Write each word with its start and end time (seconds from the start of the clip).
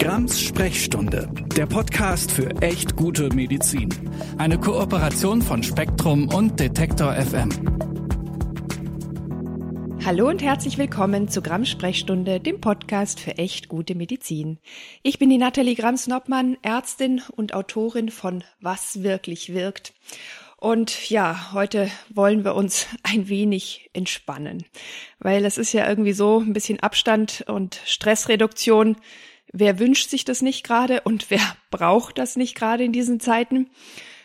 Grams 0.00 0.40
Sprechstunde, 0.40 1.28
der 1.56 1.66
Podcast 1.66 2.30
für 2.30 2.48
echt 2.62 2.94
gute 2.94 3.34
Medizin. 3.34 3.88
Eine 4.38 4.56
Kooperation 4.60 5.42
von 5.42 5.64
Spektrum 5.64 6.32
und 6.32 6.60
Detektor 6.60 7.14
FM. 7.14 7.48
Hallo 10.04 10.28
und 10.28 10.40
herzlich 10.40 10.78
willkommen 10.78 11.28
zu 11.28 11.42
Grams 11.42 11.68
Sprechstunde, 11.68 12.38
dem 12.38 12.60
Podcast 12.60 13.18
für 13.18 13.38
echt 13.38 13.68
gute 13.68 13.96
Medizin. 13.96 14.58
Ich 15.02 15.18
bin 15.18 15.30
die 15.30 15.38
Nathalie 15.38 15.74
Grams-Noppmann, 15.74 16.58
Ärztin 16.62 17.20
und 17.34 17.52
Autorin 17.52 18.10
von 18.10 18.44
Was 18.60 19.02
wirklich 19.02 19.52
wirkt. 19.52 19.94
Und 20.58 21.10
ja, 21.10 21.52
heute 21.52 21.90
wollen 22.08 22.44
wir 22.44 22.54
uns 22.54 22.86
ein 23.02 23.28
wenig 23.28 23.90
entspannen, 23.94 24.64
weil 25.18 25.44
es 25.44 25.58
ist 25.58 25.72
ja 25.72 25.88
irgendwie 25.88 26.12
so 26.12 26.38
ein 26.38 26.52
bisschen 26.52 26.78
Abstand 26.78 27.44
und 27.48 27.80
Stressreduktion. 27.84 28.96
Wer 29.52 29.78
wünscht 29.78 30.10
sich 30.10 30.24
das 30.24 30.42
nicht 30.42 30.64
gerade 30.64 31.02
und 31.02 31.30
wer 31.30 31.40
braucht 31.70 32.18
das 32.18 32.36
nicht 32.36 32.54
gerade 32.54 32.84
in 32.84 32.92
diesen 32.92 33.20
Zeiten? 33.20 33.70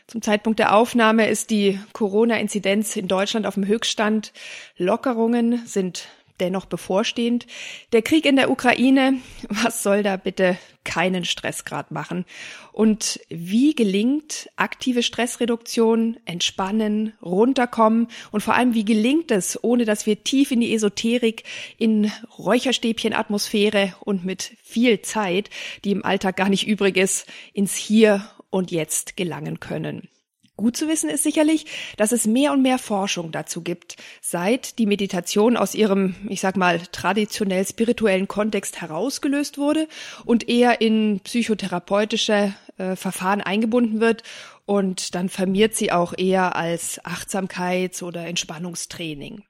Zum 0.07 0.21
Zeitpunkt 0.21 0.59
der 0.59 0.75
Aufnahme 0.75 1.27
ist 1.27 1.49
die 1.49 1.79
Corona-Inzidenz 1.93 2.95
in 2.97 3.07
Deutschland 3.07 3.47
auf 3.47 3.53
dem 3.53 3.65
Höchststand. 3.65 4.33
Lockerungen 4.77 5.65
sind 5.65 6.09
dennoch 6.43 6.65
bevorstehend. 6.65 7.47
Der 7.93 8.01
Krieg 8.01 8.25
in 8.25 8.35
der 8.35 8.51
Ukraine, 8.51 9.15
was 9.49 9.81
soll 9.81 10.03
da 10.03 10.17
bitte 10.17 10.57
keinen 10.83 11.23
Stressgrad 11.23 11.91
machen? 11.91 12.25
Und 12.71 13.21
wie 13.29 13.73
gelingt 13.73 14.49
aktive 14.57 15.03
Stressreduktion, 15.03 16.17
entspannen, 16.25 17.13
runterkommen 17.21 18.07
und 18.31 18.41
vor 18.41 18.55
allem 18.55 18.73
wie 18.73 18.83
gelingt 18.85 19.31
es, 19.31 19.63
ohne 19.63 19.85
dass 19.85 20.05
wir 20.05 20.23
tief 20.23 20.51
in 20.51 20.59
die 20.59 20.73
Esoterik, 20.73 21.43
in 21.77 22.11
Räucherstäbchenatmosphäre 22.37 23.95
und 24.01 24.25
mit 24.25 24.53
viel 24.61 25.01
Zeit, 25.01 25.49
die 25.85 25.91
im 25.91 26.03
Alltag 26.03 26.35
gar 26.35 26.49
nicht 26.49 26.67
übrig 26.67 26.97
ist, 26.97 27.25
ins 27.53 27.75
Hier 27.75 28.27
und 28.49 28.71
Jetzt 28.71 29.15
gelangen 29.15 29.59
können? 29.59 30.09
Gut 30.55 30.77
zu 30.77 30.87
wissen 30.87 31.09
ist 31.09 31.23
sicherlich, 31.23 31.65
dass 31.97 32.11
es 32.11 32.27
mehr 32.27 32.51
und 32.51 32.61
mehr 32.61 32.77
Forschung 32.77 33.31
dazu 33.31 33.61
gibt, 33.61 33.95
seit 34.21 34.77
die 34.77 34.85
Meditation 34.85 35.57
aus 35.57 35.73
ihrem, 35.73 36.15
ich 36.29 36.41
sag 36.41 36.57
mal, 36.57 36.79
traditionell 36.91 37.65
spirituellen 37.65 38.27
Kontext 38.27 38.79
herausgelöst 38.79 39.57
wurde 39.57 39.87
und 40.25 40.47
eher 40.47 40.79
in 40.79 41.21
psychotherapeutische 41.21 42.53
äh, 42.77 42.95
Verfahren 42.95 43.41
eingebunden 43.41 43.99
wird 43.99 44.21
und 44.65 45.15
dann 45.15 45.29
vermehrt 45.29 45.75
sie 45.75 45.91
auch 45.91 46.13
eher 46.15 46.55
als 46.55 47.03
Achtsamkeits- 47.03 48.03
oder 48.03 48.25
Entspannungstraining. 48.27 49.43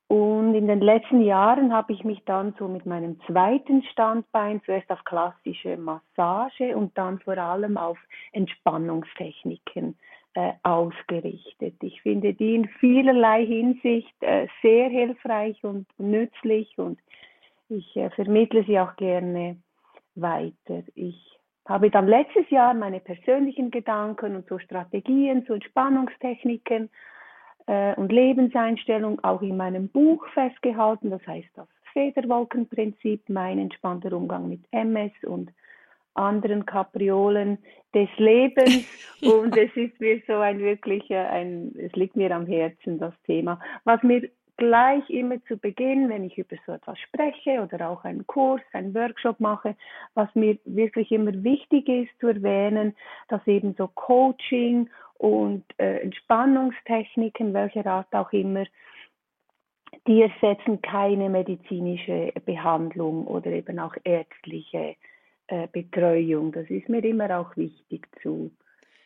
und 0.10 0.56
in 0.56 0.68
den 0.68 0.82
letzten 0.82 1.22
Jahren 1.22 1.72
habe 1.72 1.94
ich 1.94 2.04
mich 2.04 2.20
dann 2.26 2.56
so 2.58 2.68
mit 2.68 2.84
meinem 2.88 3.22
zweiten 3.28 3.84
Standbein 3.92 4.60
zuerst 4.66 4.90
auf 4.90 5.04
klassische 5.06 5.78
Massage 5.78 6.76
und 6.76 6.98
dann 6.98 7.20
vor 7.20 7.38
allem 7.38 7.78
auf 7.78 8.00
Entspannungstechniken 8.32 9.96
äh, 10.34 10.54
ausgerichtet. 10.64 11.76
Ich 11.84 12.02
finde 12.02 12.34
die 12.34 12.56
in 12.56 12.68
vielerlei 12.80 13.46
Hinsicht 13.46 14.16
äh, 14.22 14.48
sehr 14.64 14.90
hilfreich 14.90 15.64
und 15.64 15.86
nützlich 16.00 16.76
und 16.80 16.98
ich 17.70 17.96
äh, 17.96 18.10
vermittle 18.10 18.64
sie 18.64 18.80
auch 18.80 18.96
gerne 18.96 19.58
weiter. 20.16 20.82
Ich 20.96 21.38
habe 21.68 21.92
dann 21.92 22.08
letztes 22.08 22.50
Jahr 22.50 22.74
meine 22.74 23.00
persönlichen 23.00 23.70
Gedanken 23.70 24.36
und 24.36 24.48
so 24.48 24.58
Strategien 24.58 25.46
zu 25.46 25.54
Entspannungstechniken 25.54 26.90
äh, 27.70 27.94
und 27.96 28.12
Lebenseinstellung 28.12 29.24
auch 29.24 29.44
in 29.44 29.56
meinem 29.56 29.90
Buch 29.90 30.26
festgehalten. 30.34 31.12
Das 31.12 31.26
heißt 31.28 31.50
das 31.56 31.68
Federwolkenprinzip, 31.94 33.30
mein 33.30 33.60
entspannter 33.60 34.12
Umgang 34.14 34.50
mit 34.50 34.62
MS 34.72 35.12
und 35.24 35.52
anderen 36.16 36.66
Kapriolen 36.66 37.60
des 37.94 38.10
Lebens. 38.18 38.86
Und 39.22 39.56
es 39.56 39.70
ist 39.76 40.00
mir 40.00 40.22
so 40.28 40.34
ein 40.34 40.60
wirklicher, 40.60 41.30
ein, 41.30 41.74
es 41.78 41.92
liegt 41.94 42.16
mir 42.16 42.36
am 42.36 42.46
Herzen, 42.46 43.00
das 43.00 43.14
Thema. 43.26 43.60
Was 43.84 44.02
mir 44.04 44.30
gleich 44.58 45.08
immer 45.10 45.42
zu 45.46 45.56
Beginn, 45.56 46.10
wenn 46.10 46.26
ich 46.26 46.38
über 46.38 46.58
so 46.66 46.74
etwas 46.74 47.00
spreche 47.00 47.62
oder 47.62 47.90
auch 47.90 48.04
einen 48.04 48.28
Kurs, 48.28 48.62
einen 48.74 48.94
Workshop 48.94 49.40
mache, 49.40 49.76
was 50.16 50.28
mir 50.36 50.58
wirklich 50.66 51.12
immer 51.12 51.32
wichtig 51.44 51.88
ist 51.88 52.12
zu 52.20 52.28
erwähnen, 52.28 52.96
dass 53.30 53.46
eben 53.48 53.76
so 53.78 53.88
Coaching 53.88 54.90
und 55.20 55.66
äh, 55.78 56.00
Entspannungstechniken, 56.00 57.54
welcher 57.54 57.86
Art 57.86 58.08
auch 58.14 58.32
immer, 58.32 58.66
die 60.08 60.22
ersetzen 60.22 60.82
keine 60.82 61.30
medizinische 61.30 62.32
Behandlung 62.46 63.28
oder 63.28 63.52
eben 63.52 63.80
auch 63.80 63.96
ärztliche 64.04 64.96
äh, 65.48 65.68
Betreuung. 65.72 66.54
Das 66.54 66.70
ist 66.70 66.88
mir 66.88 67.04
immer 67.04 67.38
auch 67.38 67.56
wichtig 67.58 68.08
zu 68.24 68.52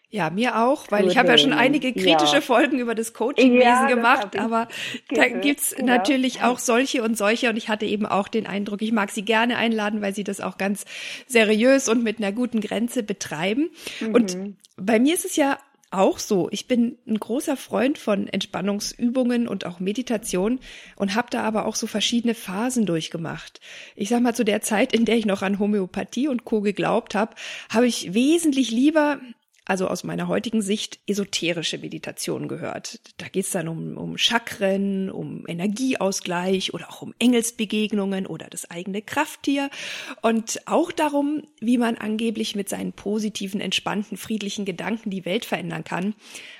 ja, 0.09 0.29
mir 0.29 0.61
auch, 0.61 0.91
weil 0.91 1.07
ich 1.07 1.17
habe 1.17 1.29
ja 1.29 1.39
schon 1.39 1.53
einige 1.53 1.91
kritische 1.91 2.35
ja. 2.35 2.41
Folgen 2.41 2.77
über 2.77 2.93
das 2.93 3.15
Coachingwesen 3.15 3.63
ja, 3.63 3.87
gemacht, 3.87 4.37
aber 4.37 4.67
da 5.09 5.27
gibt's 5.27 5.75
genau. 5.75 5.91
natürlich 5.91 6.43
auch 6.43 6.59
solche 6.59 7.01
und 7.01 7.17
solche 7.17 7.49
und 7.49 7.57
ich 7.57 7.67
hatte 7.67 7.87
eben 7.87 8.05
auch 8.05 8.27
den 8.27 8.45
Eindruck, 8.45 8.83
ich 8.83 8.91
mag 8.91 9.09
sie 9.09 9.25
gerne 9.25 9.57
einladen, 9.57 10.03
weil 10.03 10.13
sie 10.13 10.23
das 10.23 10.39
auch 10.39 10.59
ganz 10.59 10.85
seriös 11.25 11.89
und 11.89 12.03
mit 12.03 12.19
einer 12.19 12.31
guten 12.31 12.61
Grenze 12.61 13.01
betreiben. 13.01 13.71
Mhm. 14.01 14.13
Und 14.13 14.37
bei 14.77 14.99
mir 14.99 15.15
ist 15.15 15.25
es 15.25 15.35
ja 15.35 15.57
auch 15.93 16.19
so. 16.19 16.49
Ich 16.51 16.67
bin 16.67 16.97
ein 17.07 17.19
großer 17.19 17.55
Freund 17.55 17.97
von 17.97 18.27
Entspannungsübungen 18.27 19.47
und 19.47 19.65
auch 19.65 19.79
Meditation 19.79 20.59
und 20.95 21.15
habe 21.15 21.27
da 21.29 21.43
aber 21.43 21.65
auch 21.65 21.75
so 21.75 21.87
verschiedene 21.87 22.33
Phasen 22.33 22.85
durchgemacht. 22.85 23.61
Ich 23.95 24.09
sag 24.09 24.21
mal, 24.21 24.35
zu 24.35 24.43
der 24.43 24.61
Zeit, 24.61 24.93
in 24.93 25.05
der 25.05 25.17
ich 25.17 25.25
noch 25.25 25.41
an 25.41 25.59
Homöopathie 25.59 26.27
und 26.27 26.45
Co. 26.45 26.61
geglaubt 26.61 27.15
habe, 27.15 27.35
habe 27.69 27.87
ich 27.87 28.13
wesentlich 28.13 28.71
lieber 28.71 29.19
also 29.65 29.87
aus 29.87 30.03
meiner 30.03 30.27
heutigen 30.27 30.61
Sicht, 30.61 30.99
esoterische 31.07 31.77
Meditation 31.77 32.47
gehört. 32.47 32.99
Da 33.17 33.27
geht 33.27 33.45
es 33.45 33.51
dann 33.51 33.67
um, 33.67 33.97
um 33.97 34.17
Chakren, 34.17 35.09
um 35.09 35.45
Energieausgleich 35.47 36.73
oder 36.73 36.89
auch 36.89 37.01
um 37.01 37.13
Engelsbegegnungen 37.19 38.27
oder 38.27 38.47
das 38.49 38.69
eigene 38.69 39.01
Krafttier 39.01 39.69
und 40.21 40.61
auch 40.65 40.91
darum, 40.91 41.43
wie 41.59 41.77
man 41.77 41.97
angeblich 41.97 42.55
mit 42.55 42.67
seinen 42.67 42.91
positiven, 42.93 43.61
entspannten, 43.61 44.17
friedlichen 44.17 44.65
Gedanken 44.65 45.09
die 45.09 45.25
Welt 45.25 45.45
verändern 45.45 45.83
kann. 45.83 46.13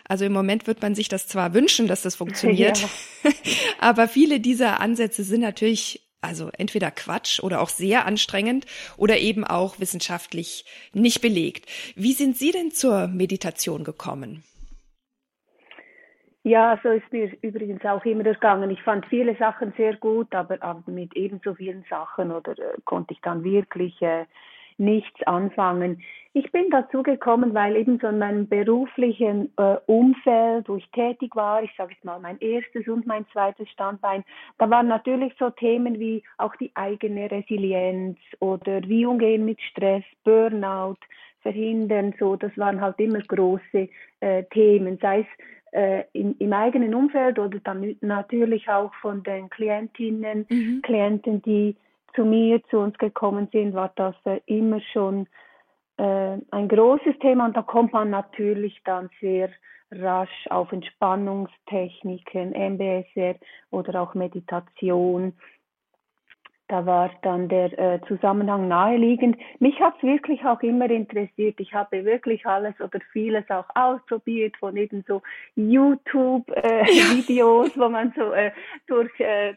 Also 0.05 0.25
im 0.25 0.33
Moment 0.33 0.67
wird 0.67 0.81
man 0.81 0.95
sich 0.95 1.09
das 1.09 1.27
zwar 1.27 1.53
wünschen, 1.53 1.87
dass 1.87 2.03
das 2.03 2.15
funktioniert, 2.15 2.79
ja. 3.23 3.31
aber 3.79 4.07
viele 4.07 4.39
dieser 4.39 4.79
Ansätze 4.79 5.23
sind 5.23 5.41
natürlich 5.41 6.02
also 6.23 6.49
entweder 6.57 6.91
Quatsch 6.91 7.41
oder 7.41 7.61
auch 7.61 7.69
sehr 7.69 8.05
anstrengend 8.05 8.65
oder 8.97 9.17
eben 9.17 9.43
auch 9.43 9.79
wissenschaftlich 9.79 10.65
nicht 10.93 11.21
belegt. 11.21 11.65
Wie 11.95 12.13
sind 12.13 12.37
Sie 12.37 12.51
denn 12.51 12.71
zur 12.71 13.07
Meditation 13.07 13.83
gekommen? 13.83 14.43
Ja, 16.45 16.77
so 16.83 16.89
ist 16.89 17.09
mir 17.11 17.31
übrigens 17.41 17.85
auch 17.85 18.03
immer 18.03 18.25
ergangen. 18.25 18.69
Ich 18.69 18.81
fand 18.83 19.05
viele 19.05 19.35
Sachen 19.37 19.73
sehr 19.77 19.95
gut, 19.95 20.35
aber, 20.35 20.61
aber 20.61 20.91
mit 20.91 21.15
ebenso 21.15 21.55
vielen 21.55 21.85
Sachen 21.89 22.31
oder 22.31 22.51
äh, 22.51 22.77
konnte 22.83 23.13
ich 23.13 23.21
dann 23.21 23.45
wirklich 23.45 24.01
äh, 24.01 24.25
nichts 24.79 25.21
anfangen. 25.23 26.01
Ich 26.35 26.51
bin 26.51 26.69
dazu 26.71 27.03
gekommen, 27.03 27.53
weil 27.53 27.75
eben 27.75 27.99
so 27.99 28.07
in 28.07 28.17
meinem 28.17 28.47
beruflichen 28.47 29.51
äh, 29.57 29.75
Umfeld, 29.85 30.67
wo 30.67 30.77
ich 30.77 30.89
tätig 30.89 31.35
war, 31.35 31.61
ich 31.61 31.71
sage 31.77 31.93
jetzt 31.93 32.03
mal 32.03 32.19
mein 32.19 32.39
erstes 32.39 32.87
und 32.87 33.05
mein 33.05 33.25
zweites 33.31 33.69
Standbein, 33.69 34.23
da 34.57 34.67
waren 34.69 34.87
natürlich 34.87 35.33
so 35.37 35.51
Themen 35.51 35.99
wie 35.99 36.23
auch 36.37 36.55
die 36.55 36.71
eigene 36.73 37.29
Resilienz 37.29 38.17
oder 38.39 38.81
wie 38.87 39.05
umgehen 39.05 39.45
mit 39.45 39.61
Stress, 39.61 40.03
Burnout, 40.23 40.97
verhindern, 41.43 42.15
so, 42.17 42.35
das 42.35 42.57
waren 42.57 42.81
halt 42.81 42.99
immer 42.99 43.19
große 43.19 43.89
äh, 44.21 44.43
Themen, 44.45 44.97
sei 45.01 45.19
es 45.19 45.27
äh, 45.73 46.03
im, 46.13 46.35
im, 46.39 46.53
eigenen 46.53 46.95
Umfeld 46.95 47.37
oder 47.37 47.59
dann 47.59 47.95
natürlich 48.01 48.67
auch 48.69 48.93
von 49.01 49.21
den 49.23 49.49
Klientinnen, 49.49 50.45
mhm. 50.49 50.81
Klienten, 50.81 51.41
die 51.43 51.75
zu 52.15 52.25
mir, 52.25 52.63
zu 52.69 52.79
uns 52.79 52.97
gekommen 52.97 53.47
sind, 53.51 53.73
war 53.73 53.91
das 53.95 54.15
äh, 54.25 54.39
immer 54.45 54.81
schon 54.91 55.27
äh, 55.97 56.37
ein 56.51 56.67
großes 56.67 57.17
Thema 57.19 57.45
und 57.45 57.57
da 57.57 57.61
kommt 57.61 57.93
man 57.93 58.09
natürlich 58.09 58.81
dann 58.83 59.09
sehr 59.19 59.49
rasch 59.91 60.47
auf 60.49 60.71
Entspannungstechniken, 60.71 62.53
MBSR 62.53 63.35
oder 63.69 64.01
auch 64.01 64.15
Meditation. 64.15 65.33
Da 66.67 66.85
war 66.85 67.11
dann 67.21 67.49
der 67.49 67.77
äh, 67.77 67.99
Zusammenhang 68.07 68.67
naheliegend. 68.67 69.37
Mich 69.59 69.79
hat 69.79 69.95
es 69.97 70.03
wirklich 70.03 70.43
auch 70.45 70.61
immer 70.61 70.89
interessiert. 70.89 71.59
Ich 71.59 71.73
habe 71.73 72.05
wirklich 72.05 72.47
alles 72.47 72.73
oder 72.79 72.99
vieles 73.11 73.47
auch 73.49 73.65
ausprobiert 73.75 74.57
von 74.57 74.75
eben 74.77 75.03
so 75.07 75.21
YouTube-Videos, 75.55 77.67
äh, 77.67 77.71
ja. 77.75 77.75
wo 77.75 77.89
man 77.89 78.13
so 78.15 78.31
äh, 78.31 78.51
durch 78.87 79.11
äh, 79.19 79.55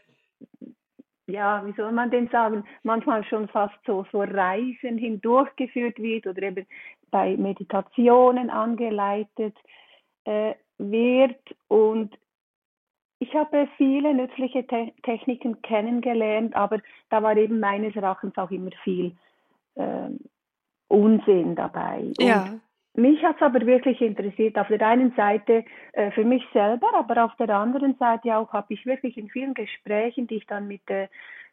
ja, 1.27 1.65
wie 1.65 1.73
soll 1.73 1.91
man 1.91 2.09
denn 2.09 2.29
sagen, 2.29 2.63
manchmal 2.83 3.23
schon 3.25 3.47
fast 3.49 3.75
so, 3.85 4.05
so 4.11 4.21
Reisen 4.21 4.97
hindurchgeführt 4.97 5.99
wird 5.99 6.25
oder 6.25 6.41
eben 6.41 6.65
bei 7.11 7.35
Meditationen 7.35 8.49
angeleitet 8.49 9.55
äh, 10.23 10.55
wird. 10.77 11.39
Und 11.67 12.17
ich 13.19 13.33
habe 13.33 13.67
viele 13.77 14.13
nützliche 14.13 14.65
Te 14.65 14.93
Techniken 15.03 15.61
kennengelernt, 15.61 16.55
aber 16.55 16.79
da 17.09 17.21
war 17.21 17.35
eben 17.35 17.59
meines 17.59 17.95
Erachtens 17.95 18.37
auch 18.37 18.51
immer 18.51 18.71
viel 18.83 19.15
äh, 19.75 20.09
Unsinn 20.87 21.55
dabei. 21.55 22.11
Ja. 22.19 22.43
Und 22.43 22.61
mich 22.97 23.23
hat 23.23 23.37
es 23.37 23.41
aber 23.41 23.65
wirklich 23.65 24.01
interessiert. 24.01 24.57
Auf 24.57 24.67
der 24.67 24.81
einen 24.85 25.13
Seite 25.15 25.63
äh, 25.93 26.11
für 26.11 26.25
mich 26.25 26.43
selber, 26.51 26.87
aber 26.95 27.25
auf 27.25 27.35
der 27.37 27.49
anderen 27.49 27.95
Seite 27.95 28.35
auch 28.35 28.51
habe 28.53 28.73
ich 28.73 28.85
wirklich 28.85 29.17
in 29.17 29.29
vielen 29.29 29.53
Gesprächen, 29.53 30.27
die 30.27 30.37
ich 30.37 30.47
dann 30.47 30.67
mit 30.67 30.81
äh, 30.89 31.07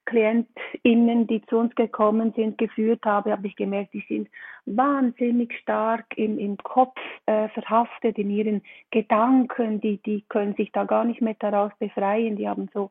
KlientInnen, 0.06 1.26
die 1.26 1.42
zu 1.46 1.58
uns 1.58 1.74
gekommen 1.74 2.32
sind, 2.36 2.58
geführt 2.58 3.04
habe, 3.04 3.32
habe 3.32 3.46
ich 3.46 3.56
gemerkt, 3.56 3.94
die 3.94 4.04
sind 4.08 4.28
wahnsinnig 4.66 5.56
stark 5.58 6.06
im, 6.16 6.38
im 6.38 6.56
Kopf 6.58 6.98
äh, 7.26 7.48
verhaftet, 7.48 8.18
in 8.18 8.30
ihren 8.30 8.62
Gedanken, 8.90 9.80
die, 9.80 9.98
die 9.98 10.24
können 10.28 10.54
sich 10.54 10.72
da 10.72 10.84
gar 10.84 11.04
nicht 11.04 11.20
mehr 11.20 11.36
daraus 11.38 11.72
befreien, 11.78 12.36
die 12.36 12.48
haben 12.48 12.68
so 12.74 12.88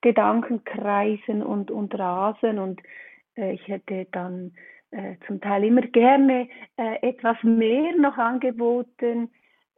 Gedankenkreisen 0.00 1.42
und, 1.42 1.70
und 1.70 1.98
Rasen 1.98 2.58
und 2.58 2.80
äh, 3.36 3.52
ich 3.52 3.68
hätte 3.68 4.06
dann 4.12 4.52
äh, 4.94 5.16
zum 5.26 5.40
Teil 5.40 5.64
immer 5.64 5.82
gerne 5.82 6.48
äh, 6.76 7.08
etwas 7.08 7.36
mehr 7.42 7.96
noch 7.96 8.16
angeboten 8.16 9.30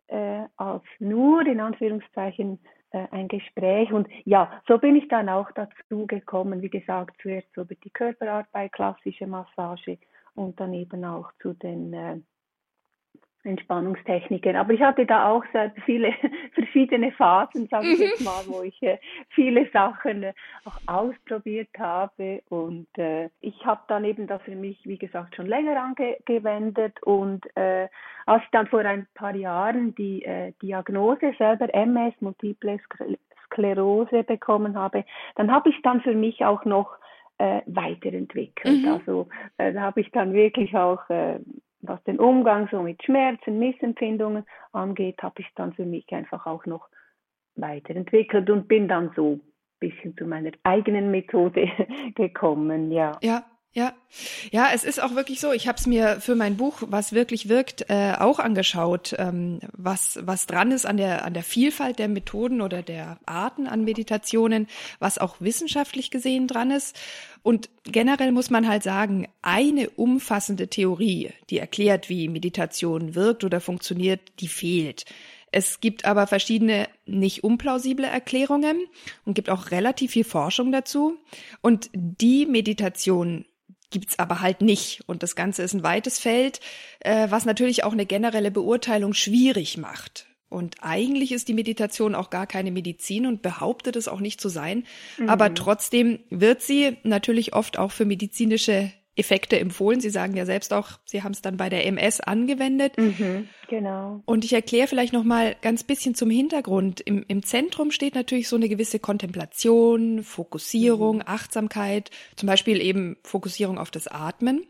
äh, 0.09 0.43
als 0.57 0.85
nur 0.99 1.47
in 1.47 1.61
Anführungszeichen 1.61 2.59
äh, 2.91 3.07
ein 3.11 3.29
Gespräch. 3.29 3.93
Und 3.93 4.09
ja, 4.25 4.61
so 4.69 4.79
bin 4.79 4.95
ich 4.97 5.09
dann 5.09 5.29
auch 5.29 5.51
dazu 5.53 6.07
gekommen, 6.07 6.63
wie 6.63 6.71
gesagt, 6.71 7.17
zuerst 7.23 7.49
über 7.57 7.75
die 7.75 7.91
Körperarbeit, 7.91 8.73
klassische 8.73 9.27
Massage 9.27 9.99
und 10.35 10.61
dann 10.61 10.75
eben 10.75 11.05
auch 11.05 11.31
zu 11.41 11.55
den 11.55 11.93
äh, 11.93 12.19
Entspannungstechniken. 13.47 14.57
Aber 14.57 14.73
ich 14.73 14.81
hatte 14.81 15.07
da 15.07 15.29
auch 15.29 15.45
sehr 15.53 15.73
viele 15.85 16.13
verschiedene 16.55 17.13
Phasen, 17.13 17.69
sage 17.69 17.89
ich 17.89 17.99
mhm. 17.99 18.05
jetzt 18.05 18.25
mal, 18.25 18.43
wo 18.47 18.63
ich 18.63 18.81
äh, 18.83 18.99
viele 19.31 19.69
Sachen 19.71 20.25
äh, 20.25 20.33
auch 20.65 20.79
ausprobiert 20.87 21.71
habe. 21.79 22.43
Und 22.49 22.89
äh, 22.99 23.31
ich 23.41 23.65
habe 23.65 23.81
dann 23.89 24.05
eben 24.05 24.27
das 24.27 24.43
für 24.43 24.57
mich, 24.57 24.79
wie 24.85 24.99
gesagt, 24.99 25.37
schon 25.37 25.47
länger 25.47 25.81
angewendet. 25.83 27.03
Und 27.03 27.45
äh, 27.57 27.89
als 28.27 28.43
ich 28.43 28.51
dann 28.51 28.67
vor 28.67 28.81
ein 28.81 29.07
paar 29.15 29.35
Jahren 29.35 29.95
die 29.95 30.25
äh, 30.25 30.53
Diagnose 30.63 31.33
selber 31.39 31.73
MS, 31.73 32.15
Multiple 32.21 32.79
Sklerose 33.47 34.25
bekommen 34.25 34.77
habe, 34.77 35.05
dann 35.37 35.51
habe 35.51 35.71
ich 35.71 35.81
dann 35.83 36.01
für 36.01 36.15
mich 36.15 36.45
auch 36.45 36.65
noch 36.65 36.97
äh, 37.39 37.61
weiterentwickelt. 37.67 38.83
Mhm. 38.83 38.89
Also 38.89 39.29
äh, 39.59 39.73
da 39.73 39.83
habe 39.83 40.01
ich 40.01 40.11
dann 40.11 40.33
wirklich 40.33 40.75
auch 40.77 41.09
äh, 41.11 41.39
was 41.89 42.03
den 42.05 42.19
Umgang 42.19 42.69
so 42.71 42.83
mit 42.83 43.03
Schmerzen, 43.03 43.59
Missempfindungen 43.59 44.45
angeht, 44.73 45.23
habe 45.23 45.41
ich 45.41 45.49
dann 45.55 45.73
für 45.73 45.85
mich 45.85 46.11
einfach 46.13 46.47
auch 46.47 46.67
noch 46.67 46.89
weiterentwickelt 47.57 48.51
und 48.51 48.69
bin 48.69 48.89
dann 48.89 49.13
so 49.17 49.35
ein 49.35 49.41
bisschen 49.81 50.17
zu 50.17 50.27
meiner 50.27 50.53
eigenen 50.63 51.11
Methode 51.11 51.69
gekommen, 52.15 52.91
ja. 52.93 53.13
Ja, 53.23 53.45
ja, 53.77 53.93
ja, 54.53 54.71
es 54.73 54.85
ist 54.85 55.03
auch 55.03 55.15
wirklich 55.15 55.39
so. 55.39 55.53
Ich 55.53 55.69
habe 55.69 55.77
es 55.77 55.87
mir 55.87 56.19
für 56.23 56.35
mein 56.35 56.57
Buch, 56.57 56.79
was 56.87 57.13
wirklich 57.13 57.51
wirkt, 57.51 57.91
äh, 57.91 58.15
auch 58.19 58.39
angeschaut, 58.39 59.15
ähm, 59.19 59.61
was 59.77 60.19
was 60.23 60.47
dran 60.47 60.73
ist 60.73 60.87
an 60.87 60.97
der 60.97 61.27
an 61.27 61.35
der 61.35 61.43
Vielfalt 61.43 61.99
der 61.99 62.09
Methoden 62.09 62.63
oder 62.63 62.81
der 62.81 63.19
Arten 63.27 63.67
an 63.67 63.85
Meditationen, 63.85 64.67
was 64.99 65.19
auch 65.19 65.37
wissenschaftlich 65.41 66.11
gesehen 66.11 66.49
dran 66.49 66.71
ist. 66.71 66.97
Und 67.43 67.69
generell 67.85 68.33
muss 68.33 68.49
man 68.49 68.67
halt 68.67 68.83
sagen, 68.83 69.29
eine 69.43 69.91
umfassende 69.91 70.69
Theorie, 70.69 71.33
die 71.51 71.59
erklärt, 71.59 72.09
wie 72.09 72.29
Meditation 72.29 73.15
wirkt 73.15 73.45
oder 73.45 73.61
funktioniert, 73.61 74.21
die 74.41 74.49
fehlt. 74.49 75.05
Es 75.53 75.81
gibt 75.81 76.07
aber 76.07 76.27
verschiedene 76.27 76.89
nicht 77.05 77.45
unplausible 77.45 78.07
Erklärungen 78.07 78.87
und 79.27 79.35
gibt 79.35 79.51
auch 79.51 79.71
relativ 79.71 80.13
viel 80.13 80.25
Forschung 80.25 80.73
dazu. 80.73 81.19
Und 81.61 81.91
die 81.93 82.47
Meditation 82.47 83.45
gibt's 83.91 84.19
aber 84.19 84.41
halt 84.41 84.63
nicht. 84.63 85.03
Und 85.07 85.23
das 85.23 85.37
Ganze 85.37 85.63
ist 85.63 85.75
ein 85.75 85.83
weites 85.83 86.19
Feld, 86.19 86.61
äh, 87.01 87.31
was 87.31 87.45
natürlich 87.45 87.85
auch 87.85 87.93
eine 87.93 88.07
generelle 88.07 88.51
Beurteilung 88.51 89.15
schwierig 89.15 89.77
macht. 89.77 90.27
Und 90.49 90.77
eigentlich 90.81 91.33
ist 91.33 91.49
die 91.49 91.55
Meditation 91.55 92.15
auch 92.15 92.31
gar 92.31 92.47
keine 92.47 92.71
Medizin 92.71 93.27
und 93.27 93.43
behauptet 93.43 93.97
es 93.97 94.07
auch 94.07 94.21
nicht 94.21 94.41
zu 94.41 94.49
sein. 94.49 94.85
Mhm. 95.19 95.29
Aber 95.29 95.55
trotzdem 95.55 96.21
wird 96.31 96.63
sie 96.63 96.97
natürlich 97.03 97.55
oft 97.55 97.79
auch 97.79 97.91
für 97.91 98.05
medizinische 98.05 98.93
Effekte 99.17 99.59
empfohlen. 99.59 100.01
Sie 100.01 100.11
sagen 100.11 100.37
ja 100.37 100.45
selbst 100.45 100.73
auch, 100.73 100.99
Sie 101.05 101.23
haben 101.23 101.33
es 101.33 101.43
dann 101.43 101.57
bei 101.57 101.69
der 101.69 101.87
MS 101.87 102.21
angewendet. 102.21 102.99
Mhm, 102.99 103.49
genau. 103.69 104.23
Und 104.27 104.45
ich 104.45 104.53
erkläre 104.53 104.87
vielleicht 104.87 105.13
noch 105.13 105.25
mal 105.25 105.57
ganz 105.63 105.83
bisschen 105.85 106.15
zum 106.15 106.31
Hintergrund. 106.31 107.01
Im, 107.01 107.25
Im 107.27 107.43
Zentrum 107.43 107.91
steht 107.91 108.15
natürlich 108.15 108.49
so 108.49 108.57
eine 108.57 108.69
gewisse 108.69 108.99
Kontemplation, 108.99 110.23
Fokussierung, 110.23 111.17
mhm. 111.17 111.25
Achtsamkeit, 111.27 112.11
zum 112.37 112.47
Beispiel 112.47 112.81
eben 112.81 113.17
Fokussierung 113.23 113.79
auf 113.79 113.91
das 113.91 114.07
Atmen. 114.07 114.67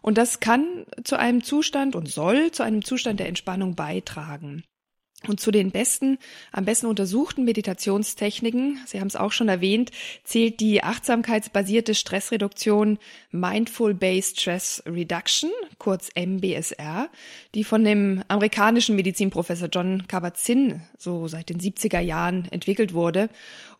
Und 0.00 0.16
das 0.16 0.40
kann 0.40 0.86
zu 1.02 1.18
einem 1.18 1.42
Zustand 1.42 1.96
und 1.96 2.08
soll 2.08 2.52
zu 2.52 2.62
einem 2.62 2.84
Zustand 2.84 3.20
der 3.20 3.28
Entspannung 3.28 3.74
beitragen. 3.74 4.64
Und 5.26 5.40
zu 5.40 5.50
den 5.50 5.72
besten, 5.72 6.16
am 6.52 6.64
besten 6.64 6.86
untersuchten 6.86 7.44
Meditationstechniken, 7.44 8.78
Sie 8.86 9.00
haben 9.00 9.08
es 9.08 9.16
auch 9.16 9.32
schon 9.32 9.48
erwähnt, 9.48 9.90
zählt 10.22 10.60
die 10.60 10.84
achtsamkeitsbasierte 10.84 11.96
Stressreduktion 11.96 12.98
Mindful 13.32 13.94
Based 13.94 14.40
Stress 14.40 14.80
Reduction, 14.86 15.50
kurz 15.78 16.10
MBSR, 16.14 17.08
die 17.56 17.64
von 17.64 17.82
dem 17.82 18.22
amerikanischen 18.28 18.94
Medizinprofessor 18.94 19.68
John 19.72 20.06
Kabat-Zinn 20.06 20.82
so 20.96 21.26
seit 21.26 21.48
den 21.48 21.58
70er 21.58 22.00
Jahren 22.00 22.46
entwickelt 22.52 22.94
wurde 22.94 23.28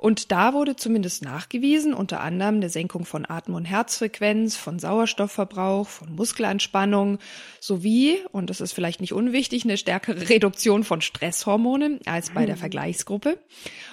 und 0.01 0.31
da 0.31 0.55
wurde 0.55 0.77
zumindest 0.77 1.25
nachgewiesen, 1.25 1.93
unter 1.93 2.21
anderem 2.21 2.55
eine 2.55 2.71
Senkung 2.71 3.05
von 3.05 3.29
Atem- 3.29 3.55
und 3.55 3.65
Herzfrequenz, 3.65 4.55
von 4.57 4.79
Sauerstoffverbrauch, 4.79 5.89
von 5.89 6.15
Muskelanspannung 6.15 7.19
sowie, 7.59 8.19
und 8.31 8.49
das 8.49 8.61
ist 8.61 8.73
vielleicht 8.73 9.01
nicht 9.01 9.13
unwichtig, 9.13 9.65
eine 9.65 9.77
stärkere 9.77 10.21
Reduktion 10.29 10.85
von 10.85 11.01
Stresshormonen 11.01 11.99
als 12.07 12.31
bei 12.31 12.47
der 12.47 12.55
hm. 12.55 12.61
Vergleichsgruppe. 12.61 13.39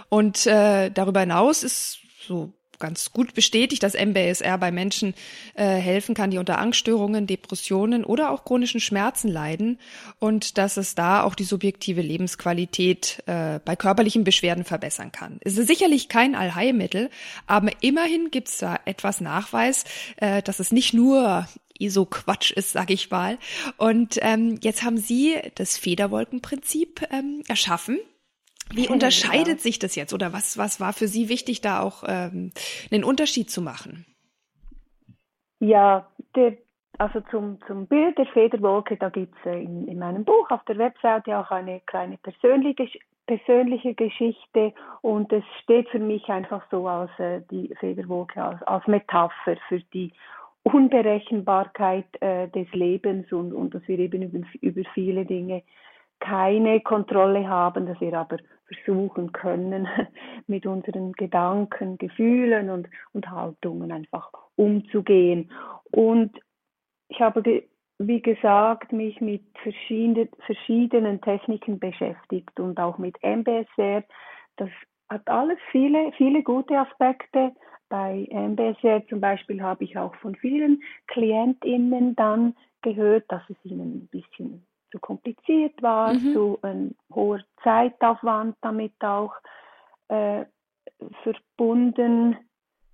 Und 0.07 0.45
äh, 0.45 0.91
darüber 0.91 1.21
hinaus 1.21 1.63
ist 1.63 1.97
so 2.21 2.53
ganz 2.79 3.11
gut 3.11 3.33
bestätigt, 3.33 3.83
dass 3.83 3.93
MBSR 3.93 4.57
bei 4.57 4.71
Menschen 4.71 5.13
äh, 5.53 5.65
helfen 5.65 6.15
kann, 6.15 6.31
die 6.31 6.37
unter 6.37 6.59
Angststörungen, 6.59 7.27
Depressionen 7.27 8.03
oder 8.03 8.31
auch 8.31 8.45
chronischen 8.45 8.79
Schmerzen 8.79 9.29
leiden 9.29 9.79
und 10.19 10.57
dass 10.57 10.77
es 10.77 10.95
da 10.95 11.23
auch 11.23 11.35
die 11.35 11.43
subjektive 11.43 12.01
Lebensqualität 12.01 13.23
äh, 13.25 13.59
bei 13.63 13.75
körperlichen 13.75 14.23
Beschwerden 14.23 14.63
verbessern 14.63 15.11
kann. 15.11 15.39
Es 15.41 15.57
ist 15.57 15.67
sicherlich 15.67 16.09
kein 16.09 16.35
Allheilmittel, 16.35 17.09
aber 17.47 17.71
immerhin 17.81 18.31
gibt 18.31 18.49
es 18.49 18.57
da 18.57 18.79
etwas 18.85 19.21
Nachweis, 19.21 19.85
äh, 20.17 20.41
dass 20.41 20.59
es 20.59 20.71
nicht 20.71 20.93
nur 20.93 21.47
so 21.87 22.05
Quatsch 22.05 22.51
ist, 22.51 22.71
sage 22.71 22.93
ich 22.93 23.09
mal. 23.11 23.37
Und 23.77 24.17
ähm, 24.21 24.59
jetzt 24.61 24.83
haben 24.83 24.97
Sie 24.97 25.35
das 25.55 25.77
Federwolkenprinzip 25.77 27.07
ähm, 27.11 27.43
erschaffen 27.47 27.99
Wie 28.73 28.89
unterscheidet 28.89 29.61
sich 29.61 29.79
das 29.79 29.95
jetzt? 29.95 30.13
Oder 30.13 30.33
was, 30.33 30.57
was 30.57 30.79
war 30.79 30.93
für 30.93 31.07
Sie 31.07 31.29
wichtig, 31.29 31.61
da 31.61 31.81
auch 31.81 32.03
ähm, 32.07 32.51
einen 32.91 33.03
Unterschied 33.03 33.49
zu 33.49 33.61
machen? 33.61 34.05
Ja, 35.59 36.07
der, 36.35 36.57
also 36.97 37.21
zum, 37.31 37.59
zum 37.67 37.87
Bild 37.87 38.17
der 38.17 38.25
Federwolke, 38.27 38.97
da 38.97 39.09
gibt 39.09 39.35
es 39.39 39.51
äh, 39.51 39.63
in, 39.63 39.87
in 39.87 39.99
meinem 39.99 40.25
Buch 40.25 40.49
auf 40.49 40.63
der 40.65 40.77
Webseite 40.77 41.37
auch 41.37 41.51
eine 41.51 41.79
kleine 41.81 42.17
persönliche, 42.17 42.87
persönliche 43.27 43.93
Geschichte. 43.93 44.73
Und 45.01 45.31
es 45.31 45.43
steht 45.63 45.89
für 45.89 45.99
mich 45.99 46.27
einfach 46.29 46.63
so 46.71 46.87
als 46.87 47.11
äh, 47.19 47.41
die 47.49 47.73
Federwolke 47.79 48.43
als, 48.43 48.61
als 48.63 48.85
Metapher 48.87 49.57
für 49.67 49.79
die 49.93 50.11
Unberechenbarkeit 50.63 52.21
äh, 52.21 52.47
des 52.49 52.71
Lebens. 52.73 53.31
Und, 53.31 53.53
und 53.53 53.73
dass 53.73 53.87
wir 53.87 53.99
eben 53.99 54.23
über, 54.23 54.45
über 54.61 54.81
viele 54.93 55.25
Dinge 55.25 55.63
keine 56.19 56.81
Kontrolle 56.81 57.47
haben, 57.47 57.85
dass 57.85 57.99
wir 57.99 58.17
aber 58.17 58.37
versuchen 58.67 59.31
können, 59.31 59.87
mit 60.47 60.65
unseren 60.65 61.13
Gedanken, 61.13 61.97
Gefühlen 61.97 62.69
und, 62.69 62.87
und 63.13 63.29
Haltungen 63.29 63.91
einfach 63.91 64.31
umzugehen. 64.55 65.51
Und 65.91 66.39
ich 67.09 67.19
habe, 67.19 67.63
wie 67.99 68.21
gesagt, 68.21 68.91
mich 68.91 69.21
mit 69.21 69.43
verschiedenen, 69.61 70.29
verschiedenen 70.45 71.21
Techniken 71.21 71.79
beschäftigt 71.79 72.59
und 72.59 72.79
auch 72.79 72.97
mit 72.97 73.15
MBSR. 73.21 74.03
Das 74.57 74.69
hat 75.09 75.27
alles 75.27 75.59
viele, 75.71 76.11
viele 76.13 76.43
gute 76.43 76.77
Aspekte. 76.77 77.51
Bei 77.89 78.27
MBSR 78.31 79.05
zum 79.07 79.21
Beispiel 79.21 79.61
habe 79.61 79.83
ich 79.83 79.97
auch 79.97 80.15
von 80.15 80.35
vielen 80.35 80.81
KlientInnen 81.07 82.15
dann 82.15 82.55
gehört, 82.81 83.25
dass 83.29 83.43
es 83.49 83.57
ihnen 83.63 83.97
ein 83.97 84.07
bisschen 84.07 84.65
zu 84.95 84.99
kompliziert 84.99 85.81
war, 85.81 86.13
mhm. 86.13 86.33
zu 86.33 86.59
ein 86.61 86.95
hoher 87.13 87.41
Zeitaufwand 87.63 88.55
damit 88.61 88.93
auch 89.01 89.33
äh, 90.07 90.45
verbunden 91.23 92.37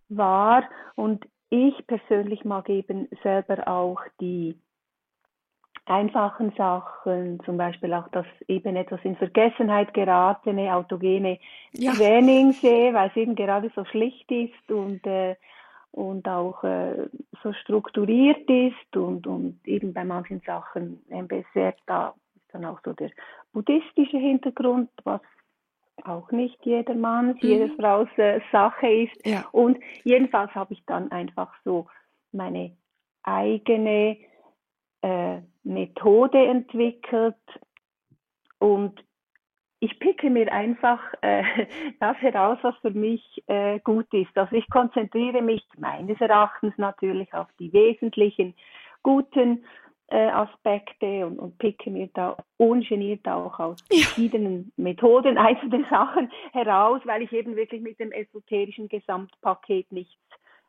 war. 0.10 0.63
Und 0.96 1.25
ich 1.50 1.86
persönlich 1.86 2.43
mag 2.43 2.70
eben 2.70 3.08
selber 3.24 3.67
auch 3.67 4.01
die 4.20 4.58
einfachen 5.86 6.53
Sachen, 6.58 7.39
zum 7.43 7.58
Beispiel 7.58 7.93
auch 7.93 8.08
das 8.10 8.25
eben 8.48 8.75
etwas 8.75 9.00
in 9.03 9.15
Vergessenheit 9.15 9.93
geratene 9.93 10.74
autogene 10.74 11.39
ja. 11.74 11.91
Training 11.93 12.53
sehe, 12.53 12.93
weil 12.93 13.10
es 13.10 13.15
eben 13.15 13.36
gerade 13.36 13.72
so 13.75 13.84
schlicht 13.86 14.31
ist 14.31 14.72
und 14.72 15.05
äh, 15.05 15.36
und 15.91 16.27
auch 16.27 16.63
äh, 16.63 17.10
so 17.43 17.53
strukturiert 17.53 18.50
ist 18.50 18.95
und, 18.95 19.27
und 19.27 19.60
eben 19.65 19.93
bei 19.93 20.05
manchen 20.05 20.41
Sachen 20.45 21.03
MBSR, 21.10 21.74
da 21.86 22.13
ist 22.36 22.53
dann 22.53 22.65
auch 22.65 22.79
so 22.83 22.93
der 22.93 23.12
buddhistische 23.51 24.17
Hintergrund, 24.17 24.89
was 25.03 25.21
auch 26.03 26.31
nicht 26.31 26.57
jedermanns, 26.65 27.41
mhm. 27.41 27.50
jeder 27.50 27.69
Frau's 27.75 28.10
äh, 28.17 28.39
Sache 28.51 28.88
ist. 28.88 29.27
Ja. 29.27 29.45
Und 29.51 29.77
jedenfalls 30.03 30.53
habe 30.55 30.74
ich 30.74 30.83
dann 30.86 31.12
einfach 31.12 31.53
so 31.63 31.88
meine 32.31 32.75
eigene 33.24 34.17
äh, 35.01 35.41
Methode 35.63 36.45
entwickelt 36.48 37.36
und 38.60 39.03
ich 39.81 40.00
picke 40.00 40.29
mir 40.29 40.51
einfach 40.53 41.00
äh, 41.21 41.43
das 42.00 42.15
heraus, 42.17 42.59
was 42.61 42.75
für 42.77 42.91
mich 42.91 43.43
äh, 43.47 43.79
gut 43.79 44.13
ist. 44.13 44.35
Also 44.38 44.55
ich 44.55 44.69
konzentriere 44.69 45.41
mich 45.41 45.67
meines 45.77 46.21
Erachtens 46.21 46.73
natürlich 46.77 47.33
auf 47.33 47.47
die 47.59 47.73
wesentlichen 47.73 48.53
guten 49.01 49.65
äh, 50.07 50.27
Aspekte 50.27 51.25
und, 51.25 51.39
und 51.39 51.57
picke 51.57 51.89
mir 51.89 52.09
da 52.13 52.38
ungeniert 52.57 53.27
auch 53.27 53.59
aus 53.59 53.79
ja. 53.91 54.03
verschiedenen 54.03 54.71
Methoden 54.77 55.38
einzelne 55.39 55.83
Sachen 55.89 56.31
heraus, 56.53 57.01
weil 57.05 57.23
ich 57.23 57.31
eben 57.33 57.55
wirklich 57.55 57.81
mit 57.81 58.00
dem 58.00 58.11
esoterischen 58.11 58.88
Gesamtpaket 58.88 59.91
nichts 59.91 60.21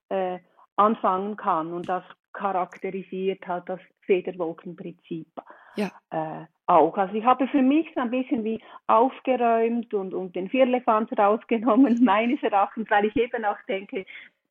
äh, 0.09 0.39
anfangen 0.77 1.37
kann. 1.37 1.75
Und 1.75 1.87
das 1.87 2.05
charakterisiert 2.33 3.47
halt 3.47 3.69
das 3.69 3.81
Federwolkenprinzip 4.07 5.29
ja. 5.77 5.91
äh, 6.11 6.47
auch. 6.73 6.97
Also 6.97 7.15
ich 7.15 7.25
habe 7.25 7.47
für 7.49 7.63
mich 7.63 7.89
so 7.95 8.01
ein 8.01 8.11
bisschen 8.11 8.45
wie 8.45 8.61
aufgeräumt 8.87 9.93
und, 9.95 10.15
und 10.15 10.35
den 10.35 10.49
Vierlefanz 10.49 11.11
rausgenommen, 11.17 11.99
meines 12.05 12.43
Erachtens, 12.43 12.91
weil 12.91 13.07
ich 13.07 13.17
eben 13.17 13.45
auch 13.45 13.61
denke, 13.69 14.05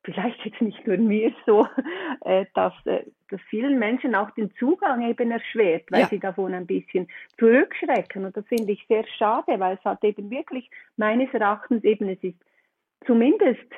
vielleicht 0.03 0.43
jetzt 0.45 0.61
nicht 0.61 0.85
nur 0.85 0.97
mir 0.97 1.33
so, 1.45 1.67
äh, 2.21 2.45
dass, 2.53 2.73
äh, 2.85 3.05
dass 3.29 3.41
vielen 3.49 3.77
Menschen 3.79 4.15
auch 4.15 4.31
den 4.31 4.51
Zugang 4.55 5.07
eben 5.07 5.31
erschwert, 5.31 5.83
weil 5.91 6.01
ja. 6.01 6.07
sie 6.07 6.19
davon 6.19 6.53
ein 6.53 6.65
bisschen 6.65 7.07
zurückschrecken. 7.37 8.25
Und 8.25 8.35
das 8.35 8.45
finde 8.47 8.71
ich 8.71 8.85
sehr 8.87 9.05
schade, 9.17 9.59
weil 9.59 9.77
es 9.77 9.85
hat 9.85 10.03
eben 10.03 10.29
wirklich 10.29 10.69
meines 10.97 11.33
Erachtens 11.33 11.83
eben, 11.83 12.09
es 12.09 12.23
ist 12.23 12.37
zumindest 13.05 13.71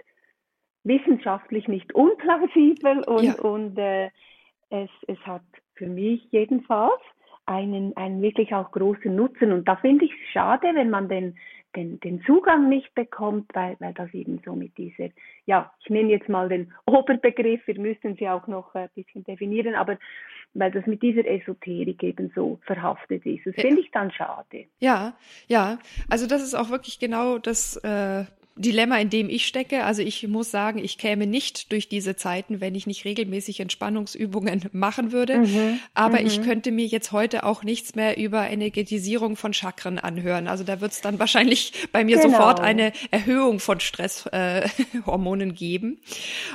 wissenschaftlich 0.83 1.67
nicht 1.67 1.93
unplausibel 1.93 3.03
und, 3.07 3.23
ja. 3.23 3.35
und 3.35 3.77
äh, 3.77 4.09
es, 4.69 4.89
es 5.07 5.19
hat 5.19 5.43
für 5.75 5.87
mich 5.87 6.27
jedenfalls 6.31 7.01
einen, 7.45 7.95
einen 7.97 8.21
wirklich 8.21 8.53
auch 8.53 8.71
großen 8.71 9.13
Nutzen. 9.15 9.51
Und 9.51 9.67
da 9.67 9.75
finde 9.77 10.05
ich 10.05 10.11
es 10.11 10.31
schade, 10.31 10.67
wenn 10.73 10.89
man 10.89 11.09
den, 11.09 11.37
den, 11.75 11.99
den 11.99 12.21
Zugang 12.23 12.69
nicht 12.69 12.93
bekommt, 12.95 13.49
weil, 13.53 13.75
weil 13.79 13.93
das 13.93 14.13
eben 14.13 14.39
so 14.45 14.55
mit 14.55 14.77
dieser, 14.77 15.09
ja, 15.45 15.71
ich 15.79 15.89
nehme 15.89 16.11
jetzt 16.11 16.29
mal 16.29 16.49
den 16.49 16.71
Oberbegriff, 16.85 17.65
wir 17.65 17.79
müssen 17.79 18.15
sie 18.15 18.29
auch 18.29 18.47
noch 18.47 18.73
ein 18.75 18.89
bisschen 18.95 19.23
definieren, 19.23 19.75
aber 19.75 19.97
weil 20.53 20.71
das 20.71 20.85
mit 20.85 21.01
dieser 21.01 21.25
Esoterik 21.25 22.03
eben 22.03 22.31
so 22.35 22.59
verhaftet 22.65 23.25
ist. 23.25 23.45
Das 23.45 23.55
finde 23.55 23.81
ich 23.81 23.89
dann 23.91 24.11
schade. 24.11 24.65
Ja, 24.79 25.13
ja, 25.47 25.79
also 26.09 26.27
das 26.27 26.43
ist 26.43 26.53
auch 26.53 26.69
wirklich 26.69 26.99
genau 26.99 27.39
das, 27.39 27.75
äh, 27.77 28.25
Dilemma, 28.55 28.99
in 28.99 29.09
dem 29.09 29.29
ich 29.29 29.47
stecke. 29.47 29.83
Also 29.83 30.01
ich 30.01 30.27
muss 30.27 30.51
sagen, 30.51 30.77
ich 30.77 30.97
käme 30.97 31.25
nicht 31.25 31.71
durch 31.71 31.89
diese 31.89 32.15
Zeiten, 32.15 32.61
wenn 32.61 32.75
ich 32.75 32.85
nicht 32.85 33.03
regelmäßig 33.03 33.59
Entspannungsübungen 33.59 34.69
machen 34.71 35.11
würde. 35.11 35.39
Mhm. 35.39 35.79
Aber 35.93 36.19
mhm. 36.19 36.27
ich 36.27 36.41
könnte 36.43 36.71
mir 36.71 36.85
jetzt 36.85 37.11
heute 37.11 37.45
auch 37.45 37.63
nichts 37.63 37.95
mehr 37.95 38.17
über 38.17 38.47
Energetisierung 38.49 39.35
von 39.35 39.53
Chakren 39.53 39.97
anhören. 39.97 40.47
Also 40.47 40.63
da 40.63 40.81
wird 40.81 40.91
es 40.91 41.01
dann 41.01 41.17
wahrscheinlich 41.19 41.73
bei 41.91 42.03
mir 42.03 42.17
genau. 42.17 42.29
sofort 42.29 42.59
eine 42.59 42.93
Erhöhung 43.09 43.59
von 43.59 43.79
Stresshormonen 43.79 45.49
äh, 45.49 45.53
geben. 45.53 46.01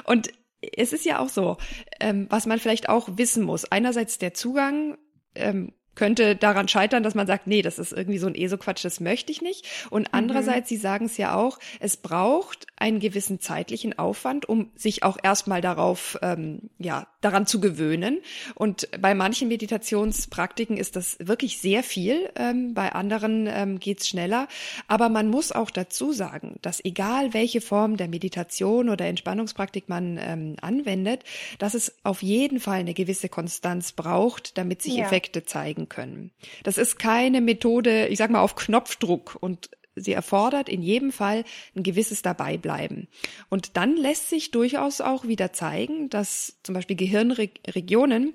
Und 0.04 0.30
es 0.60 0.92
ist 0.92 1.04
ja 1.04 1.18
auch 1.18 1.28
so, 1.28 1.56
ähm, 2.00 2.26
was 2.30 2.46
man 2.46 2.58
vielleicht 2.58 2.88
auch 2.88 3.08
wissen 3.16 3.44
muss. 3.44 3.64
Einerseits 3.64 4.18
der 4.18 4.34
Zugang 4.34 4.98
ähm, 5.34 5.72
könnte 5.98 6.36
daran 6.36 6.68
scheitern, 6.68 7.02
dass 7.02 7.16
man 7.16 7.26
sagt, 7.26 7.48
nee, 7.48 7.60
das 7.60 7.78
ist 7.78 7.92
irgendwie 7.92 8.18
so 8.18 8.28
ein 8.28 8.36
ESO-Quatsch, 8.36 8.84
das 8.84 9.00
möchte 9.00 9.32
ich 9.32 9.42
nicht. 9.42 9.66
Und 9.90 10.02
mhm. 10.02 10.08
andererseits, 10.12 10.68
Sie 10.68 10.76
sagen 10.76 11.06
es 11.06 11.16
ja 11.16 11.34
auch, 11.34 11.58
es 11.80 11.96
braucht 11.96 12.67
einen 12.80 13.00
gewissen 13.00 13.40
zeitlichen 13.40 13.98
Aufwand, 13.98 14.48
um 14.48 14.70
sich 14.74 15.02
auch 15.02 15.18
erstmal 15.22 15.60
darauf, 15.60 16.18
ähm, 16.22 16.70
ja, 16.78 17.06
daran 17.20 17.46
zu 17.46 17.60
gewöhnen. 17.60 18.20
Und 18.54 18.88
bei 19.00 19.14
manchen 19.14 19.48
Meditationspraktiken 19.48 20.76
ist 20.76 20.96
das 20.96 21.16
wirklich 21.20 21.58
sehr 21.58 21.82
viel, 21.82 22.30
ähm, 22.36 22.74
bei 22.74 22.92
anderen 22.92 23.48
ähm, 23.48 23.78
geht's 23.80 24.08
schneller. 24.08 24.48
Aber 24.86 25.08
man 25.08 25.28
muss 25.28 25.52
auch 25.52 25.70
dazu 25.70 26.12
sagen, 26.12 26.58
dass 26.62 26.84
egal 26.84 27.34
welche 27.34 27.60
Form 27.60 27.96
der 27.96 28.08
Meditation 28.08 28.88
oder 28.88 29.06
Entspannungspraktik 29.06 29.88
man 29.88 30.18
ähm, 30.20 30.56
anwendet, 30.60 31.24
dass 31.58 31.74
es 31.74 31.96
auf 32.04 32.22
jeden 32.22 32.60
Fall 32.60 32.80
eine 32.80 32.94
gewisse 32.94 33.28
Konstanz 33.28 33.92
braucht, 33.92 34.56
damit 34.56 34.82
sich 34.82 34.96
ja. 34.96 35.04
Effekte 35.04 35.44
zeigen 35.44 35.88
können. 35.88 36.30
Das 36.62 36.78
ist 36.78 36.98
keine 36.98 37.40
Methode, 37.40 38.06
ich 38.08 38.18
sag 38.18 38.30
mal, 38.30 38.40
auf 38.40 38.54
Knopfdruck 38.54 39.36
und 39.40 39.70
sie 40.00 40.12
erfordert 40.12 40.68
in 40.68 40.82
jedem 40.82 41.12
Fall 41.12 41.44
ein 41.74 41.82
gewisses 41.82 42.22
Dabeibleiben. 42.22 43.08
Und 43.48 43.76
dann 43.76 43.96
lässt 43.96 44.28
sich 44.28 44.50
durchaus 44.50 45.00
auch 45.00 45.26
wieder 45.26 45.52
zeigen, 45.52 46.08
dass 46.10 46.58
zum 46.62 46.74
Beispiel 46.74 46.96
Gehirnregionen, 46.96 48.34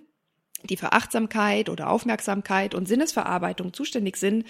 die 0.63 0.77
für 0.77 0.93
Achtsamkeit 0.93 1.69
oder 1.69 1.89
Aufmerksamkeit 1.89 2.73
und 2.73 2.87
Sinnesverarbeitung 2.87 3.73
zuständig 3.73 4.17
sind, 4.17 4.45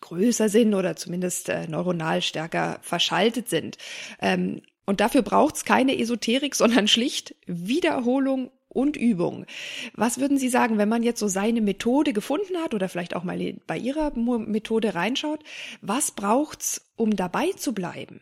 größer 0.00 0.48
sind 0.48 0.74
oder 0.74 0.96
zumindest 0.96 1.48
äh, 1.48 1.66
neuronal 1.66 2.20
stärker 2.22 2.78
verschaltet 2.82 3.48
sind. 3.48 3.78
Ähm, 4.20 4.62
und 4.84 5.00
dafür 5.00 5.22
braucht 5.22 5.56
es 5.56 5.64
keine 5.64 5.98
Esoterik, 5.98 6.54
sondern 6.56 6.88
schlicht 6.88 7.34
Wiederholung 7.46 8.50
und 8.72 8.96
Übung. 8.96 9.46
Was 9.94 10.20
würden 10.20 10.38
Sie 10.38 10.48
sagen, 10.48 10.78
wenn 10.78 10.88
man 10.88 11.02
jetzt 11.02 11.20
so 11.20 11.28
seine 11.28 11.60
Methode 11.60 12.12
gefunden 12.12 12.56
hat 12.62 12.74
oder 12.74 12.88
vielleicht 12.88 13.14
auch 13.16 13.24
mal 13.24 13.38
bei 13.66 13.76
Ihrer 13.76 14.12
Methode 14.16 14.94
reinschaut, 14.94 15.40
was 15.80 16.10
braucht's, 16.10 16.92
um 16.96 17.14
dabei 17.16 17.50
zu 17.56 17.74
bleiben? 17.74 18.20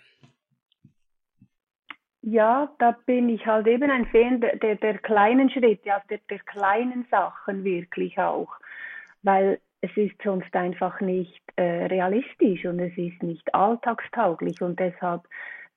Ja, 2.22 2.70
da 2.78 2.92
bin 3.06 3.30
ich 3.30 3.46
halt 3.46 3.66
eben 3.66 3.90
ein 3.90 4.06
Fan 4.06 4.40
der, 4.40 4.56
der, 4.56 4.76
der 4.76 4.98
kleinen 4.98 5.48
Schritte, 5.48 5.78
ja, 5.84 6.02
der, 6.10 6.18
der 6.28 6.38
kleinen 6.40 7.06
Sachen 7.10 7.64
wirklich 7.64 8.18
auch, 8.18 8.52
weil 9.22 9.58
es 9.80 9.90
ist 9.96 10.20
sonst 10.22 10.54
einfach 10.54 11.00
nicht 11.00 11.40
äh, 11.56 11.86
realistisch 11.86 12.66
und 12.66 12.78
es 12.78 12.96
ist 12.98 13.22
nicht 13.22 13.54
alltagstauglich 13.54 14.60
und 14.60 14.78
deshalb 14.78 15.22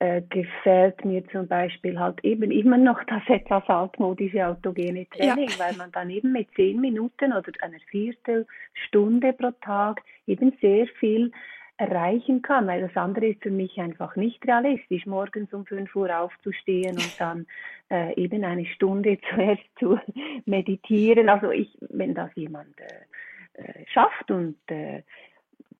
äh, 0.04 0.22
gefällt 0.28 1.06
mir 1.06 1.26
zum 1.30 1.48
Beispiel 1.48 1.98
halt 1.98 2.22
eben 2.26 2.52
immer 2.52 2.78
noch 2.78 3.02
das 3.06 3.22
etwas 3.30 3.64
altmodische 3.70 4.46
autogene 4.46 5.08
Training, 5.08 5.48
ja. 5.48 5.60
weil 5.60 5.78
man 5.78 5.94
dann 5.94 6.10
eben 6.10 6.34
mit 6.34 6.50
zehn 6.56 6.82
Minuten 6.82 7.32
oder 7.32 7.50
einer 7.62 7.80
Viertelstunde 7.90 9.32
pro 9.32 9.52
Tag 9.62 10.02
eben 10.28 10.52
sehr 10.60 10.88
viel 11.00 11.32
erreichen 11.78 12.42
kann, 12.42 12.68
weil 12.68 12.82
das 12.82 12.98
andere 12.98 13.28
ist 13.28 13.44
für 13.44 13.50
mich 13.50 13.80
einfach 13.80 14.18
nicht 14.18 14.46
realistisch, 14.46 15.06
morgens 15.06 15.54
um 15.54 15.66
5 15.66 15.96
Uhr 15.96 16.20
aufzustehen 16.20 16.98
und 16.98 17.16
dann 17.20 17.48
äh, 17.90 18.14
eben 18.22 18.44
eine 18.44 18.66
Stunde 18.66 19.18
zuerst 19.30 19.64
zu 19.80 19.98
meditieren. 20.46 21.30
Also 21.30 21.52
ich, 21.52 21.78
wenn 21.80 22.14
das 22.14 22.30
jemand 22.36 22.78
äh, 22.78 23.62
äh, 23.62 23.86
schafft 23.88 24.30
und 24.32 24.58
äh, 24.68 25.04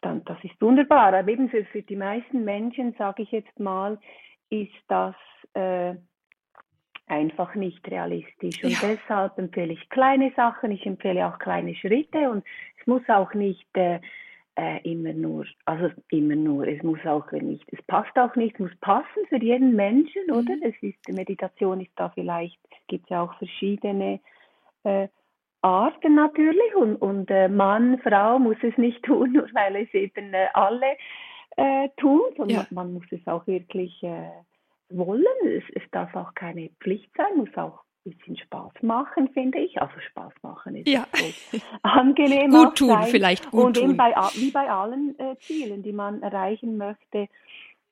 dann, 0.06 0.24
das 0.26 0.38
ist 0.44 0.60
wunderbar. 0.62 1.14
Aber 1.14 1.28
eben 1.28 1.50
für, 1.50 1.66
für 1.66 1.82
die 1.82 1.96
meisten 1.96 2.44
Menschen, 2.44 2.94
sage 2.98 3.24
ich 3.24 3.32
jetzt 3.32 3.60
mal, 3.60 4.00
ist 4.50 4.72
das 4.88 5.16
äh, 5.54 5.96
einfach 7.08 7.56
nicht 7.56 7.86
realistisch. 7.90 8.64
Und 8.64 8.72
ja. 8.72 8.78
deshalb 8.82 9.38
empfehle 9.38 9.74
ich 9.74 9.90
kleine 9.90 10.32
Sachen, 10.36 10.72
ich 10.72 10.86
empfehle 10.86 11.28
auch 11.28 11.40
kleine 11.40 11.76
Schritte 11.76 12.30
und 12.30 12.44
es 12.80 12.88
muss 12.88 13.08
auch 13.08 13.34
nicht 13.34 13.68
äh, 13.76 14.00
äh, 14.56 14.80
immer 14.90 15.14
nur, 15.14 15.46
also 15.66 15.90
immer 16.10 16.36
nur, 16.36 16.68
es 16.68 16.82
muss 16.84 17.00
auch 17.06 17.32
nicht, 17.32 17.66
es 17.72 17.82
passt 17.84 18.18
auch 18.18 18.36
nicht, 18.36 18.56
es 18.56 18.60
muss 18.60 18.76
passen 18.82 19.26
für 19.30 19.42
jeden 19.42 19.76
Menschen, 19.76 20.22
mhm. 20.28 20.34
oder? 20.36 20.54
Es 20.62 20.76
ist, 20.82 20.98
Meditation 21.10 21.82
ist 21.82 21.92
da 21.96 22.10
vielleicht, 22.10 22.60
gibt 22.88 23.10
ja 23.10 23.24
auch 23.24 23.34
verschiedene 23.38 24.20
äh, 24.84 25.08
Arten 25.64 26.16
natürlich 26.16 26.76
und, 26.76 26.98
und 26.98 27.32
äh, 27.32 27.48
Mann, 27.48 28.00
Frau 28.00 28.38
muss 28.38 28.58
es 28.62 28.78
nicht 28.78 29.04
tun, 29.04 29.34
nur 29.34 29.48
weil 29.54 29.76
es 29.78 29.94
eben 29.94 30.34
äh, 30.34 30.48
alle 30.54 30.98
äh, 31.56 31.90
tun, 31.98 32.22
sondern 32.38 32.58
ja. 32.58 32.68
man, 32.72 32.94
muss 32.94 33.06
es 33.12 33.26
auch 33.28 33.48
wirklich 33.48 34.04
äh, 34.04 34.30
wollen. 34.90 35.26
Es, 35.46 35.64
es 35.76 35.90
darf 35.92 36.16
auch 36.16 36.34
keine 36.34 36.70
Pflicht 36.82 37.10
sein, 37.16 37.38
muss 37.38 37.56
auch 37.56 37.80
ein 38.06 38.12
bisschen 38.12 38.38
Spaß 38.38 38.74
machen, 38.82 39.30
finde 39.30 39.60
ich. 39.60 39.82
Also 39.82 39.94
Spaß 40.10 40.34
machen 40.42 40.76
ist 40.76 40.90
ja. 40.90 41.08
angenehm. 41.84 42.52
gut 42.52 42.78
tun, 42.78 42.90
sein. 42.90 43.04
vielleicht 43.04 43.50
gut 43.52 43.64
Und 43.64 43.78
tun. 43.78 43.98
Bei, 43.98 44.14
wie 44.36 44.52
bei 44.52 44.70
allen 44.70 45.18
äh, 45.18 45.38
Zielen, 45.40 45.84
die 45.84 45.94
man 45.94 46.22
erreichen 46.22 46.78
möchte, 46.78 47.30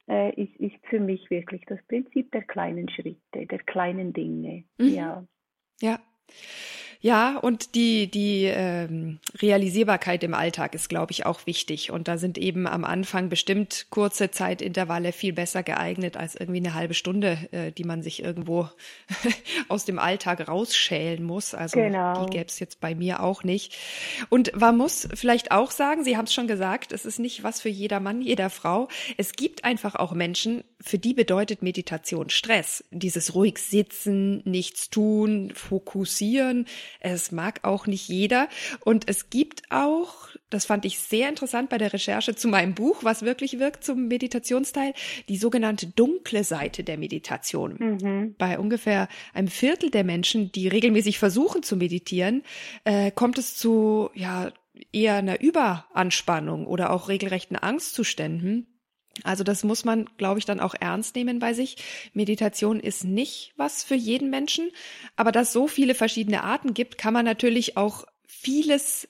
äh, 0.09 0.33
ist, 0.41 0.55
ist 0.57 0.75
für 0.89 0.99
mich 0.99 1.29
wirklich 1.29 1.63
das 1.67 1.79
Prinzip 1.87 2.31
der 2.31 2.41
kleinen 2.41 2.89
Schritte, 2.89 3.45
der 3.45 3.59
kleinen 3.59 4.11
Dinge. 4.11 4.65
Mhm. 4.77 4.87
Ja. 4.87 5.23
Ja. 5.79 5.99
Ja, 7.03 7.37
und 7.37 7.73
die, 7.73 8.11
die 8.11 8.45
ähm, 8.45 9.19
Realisierbarkeit 9.41 10.23
im 10.23 10.35
Alltag 10.35 10.75
ist, 10.75 10.87
glaube 10.87 11.11
ich, 11.11 11.25
auch 11.25 11.47
wichtig. 11.47 11.89
Und 11.89 12.07
da 12.07 12.19
sind 12.19 12.37
eben 12.37 12.67
am 12.67 12.85
Anfang 12.85 13.27
bestimmt 13.27 13.87
kurze 13.89 14.29
Zeitintervalle 14.29 15.11
viel 15.11 15.33
besser 15.33 15.63
geeignet 15.63 16.15
als 16.15 16.35
irgendwie 16.35 16.59
eine 16.59 16.75
halbe 16.75 16.93
Stunde, 16.93 17.39
äh, 17.51 17.71
die 17.71 17.85
man 17.85 18.03
sich 18.03 18.23
irgendwo 18.23 18.69
aus 19.67 19.85
dem 19.85 19.97
Alltag 19.97 20.47
rausschälen 20.47 21.23
muss. 21.23 21.55
Also 21.55 21.79
genau. 21.79 22.23
die 22.25 22.37
gäbe 22.37 22.45
es 22.47 22.59
jetzt 22.59 22.79
bei 22.79 22.93
mir 22.93 23.23
auch 23.23 23.43
nicht. 23.43 23.75
Und 24.29 24.55
man 24.59 24.77
muss 24.77 25.07
vielleicht 25.15 25.51
auch 25.51 25.71
sagen, 25.71 26.03
Sie 26.03 26.17
haben 26.17 26.25
es 26.25 26.33
schon 26.33 26.47
gesagt, 26.47 26.91
es 26.91 27.05
ist 27.05 27.17
nicht 27.17 27.43
was 27.43 27.61
für 27.61 27.69
jeder 27.69 27.99
Mann, 27.99 28.21
jeder 28.21 28.51
Frau. 28.51 28.89
Es 29.17 29.33
gibt 29.33 29.63
einfach 29.63 29.95
auch 29.95 30.11
Menschen, 30.11 30.63
für 30.79 30.99
die 30.99 31.15
bedeutet 31.15 31.63
Meditation 31.63 32.29
Stress. 32.29 32.83
Dieses 32.91 33.33
ruhig 33.33 33.57
sitzen, 33.57 34.41
nichts 34.45 34.91
tun, 34.91 35.51
fokussieren. 35.55 36.67
Es 36.99 37.31
mag 37.31 37.61
auch 37.63 37.87
nicht 37.87 38.07
jeder. 38.07 38.47
Und 38.83 39.07
es 39.07 39.29
gibt 39.29 39.63
auch, 39.71 40.29
das 40.49 40.65
fand 40.65 40.85
ich 40.85 40.99
sehr 40.99 41.29
interessant 41.29 41.69
bei 41.69 41.77
der 41.77 41.93
Recherche 41.93 42.35
zu 42.35 42.47
meinem 42.47 42.73
Buch, 42.73 43.03
was 43.03 43.23
wirklich 43.23 43.59
wirkt 43.59 43.83
zum 43.83 44.07
Meditationsteil, 44.07 44.93
die 45.29 45.37
sogenannte 45.37 45.87
dunkle 45.87 46.43
Seite 46.43 46.83
der 46.83 46.97
Meditation. 46.97 47.75
Mhm. 47.77 48.35
Bei 48.37 48.59
ungefähr 48.59 49.07
einem 49.33 49.47
Viertel 49.47 49.91
der 49.91 50.03
Menschen, 50.03 50.51
die 50.51 50.67
regelmäßig 50.67 51.19
versuchen 51.19 51.63
zu 51.63 51.75
meditieren, 51.75 52.43
äh, 52.83 53.11
kommt 53.11 53.37
es 53.37 53.55
zu, 53.55 54.09
ja, 54.13 54.51
eher 54.91 55.15
einer 55.15 55.41
Überanspannung 55.41 56.65
oder 56.65 56.91
auch 56.91 57.09
regelrechten 57.09 57.57
Angstzuständen. 57.57 58.67
Also 59.23 59.43
das 59.43 59.63
muss 59.63 59.85
man, 59.85 60.09
glaube 60.17 60.39
ich, 60.39 60.45
dann 60.45 60.59
auch 60.59 60.73
ernst 60.79 61.15
nehmen 61.15 61.39
bei 61.39 61.53
sich. 61.53 61.77
Meditation 62.13 62.79
ist 62.79 63.03
nicht 63.03 63.53
was 63.57 63.83
für 63.83 63.95
jeden 63.95 64.29
Menschen, 64.29 64.71
aber 65.15 65.31
dass 65.31 65.53
so 65.53 65.67
viele 65.67 65.95
verschiedene 65.95 66.43
Arten 66.43 66.73
gibt, 66.73 66.97
kann 66.97 67.13
man 67.13 67.25
natürlich 67.25 67.77
auch 67.77 68.05
vieles 68.25 69.07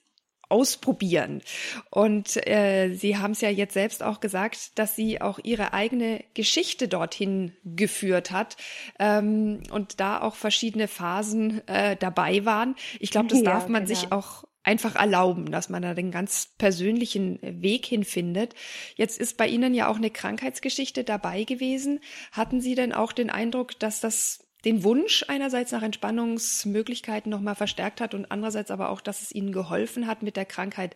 ausprobieren. 0.49 1.41
Und 1.89 2.45
äh, 2.45 2.93
Sie 2.93 3.17
haben 3.17 3.31
es 3.31 3.41
ja 3.41 3.49
jetzt 3.49 3.73
selbst 3.73 4.03
auch 4.03 4.19
gesagt, 4.19 4.77
dass 4.77 4.95
sie 4.95 5.21
auch 5.21 5.39
ihre 5.41 5.73
eigene 5.73 6.23
Geschichte 6.33 6.89
dorthin 6.89 7.53
geführt 7.63 8.31
hat 8.31 8.57
ähm, 8.99 9.63
und 9.71 10.01
da 10.01 10.21
auch 10.21 10.35
verschiedene 10.35 10.89
Phasen 10.89 11.65
äh, 11.67 11.95
dabei 11.95 12.43
waren. 12.43 12.75
Ich 12.99 13.11
glaube, 13.11 13.29
das 13.29 13.39
ja, 13.39 13.45
darf 13.45 13.69
man 13.69 13.85
genau. 13.85 13.99
sich 13.99 14.11
auch 14.11 14.43
einfach 14.63 14.95
erlauben, 14.95 15.51
dass 15.51 15.69
man 15.69 15.81
da 15.81 15.93
den 15.93 16.11
ganz 16.11 16.53
persönlichen 16.57 17.39
Weg 17.41 17.85
hinfindet. 17.85 18.53
Jetzt 18.95 19.19
ist 19.19 19.37
bei 19.37 19.47
Ihnen 19.47 19.73
ja 19.73 19.87
auch 19.87 19.97
eine 19.97 20.11
Krankheitsgeschichte 20.11 21.03
dabei 21.03 21.43
gewesen. 21.43 21.99
Hatten 22.31 22.61
Sie 22.61 22.75
denn 22.75 22.93
auch 22.93 23.11
den 23.11 23.29
Eindruck, 23.29 23.79
dass 23.79 23.99
das 23.99 24.47
den 24.65 24.83
Wunsch 24.83 25.25
einerseits 25.27 25.71
nach 25.71 25.81
Entspannungsmöglichkeiten 25.81 27.31
nochmal 27.31 27.55
verstärkt 27.55 27.99
hat 27.99 28.13
und 28.13 28.31
andererseits 28.31 28.69
aber 28.69 28.89
auch, 28.89 29.01
dass 29.01 29.23
es 29.23 29.31
Ihnen 29.31 29.51
geholfen 29.51 30.05
hat, 30.05 30.21
mit 30.21 30.37
der 30.37 30.45
Krankheit 30.45 30.95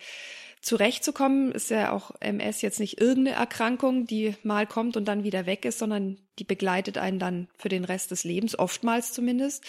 zurechtzukommen. 0.65 1.51
Ist 1.51 1.69
ja 1.69 1.91
auch 1.91 2.11
MS 2.19 2.61
jetzt 2.61 2.79
nicht 2.79 2.99
irgendeine 2.99 3.37
Erkrankung, 3.37 4.05
die 4.05 4.35
mal 4.43 4.65
kommt 4.65 4.97
und 4.97 5.07
dann 5.07 5.23
wieder 5.23 5.45
weg 5.45 5.63
ist, 5.63 5.79
sondern 5.79 6.17
die 6.39 6.43
begleitet 6.43 6.97
einen 6.97 7.19
dann 7.19 7.47
für 7.55 7.69
den 7.69 7.85
Rest 7.85 8.11
des 8.11 8.23
Lebens, 8.23 8.57
oftmals 8.57 9.13
zumindest. 9.13 9.63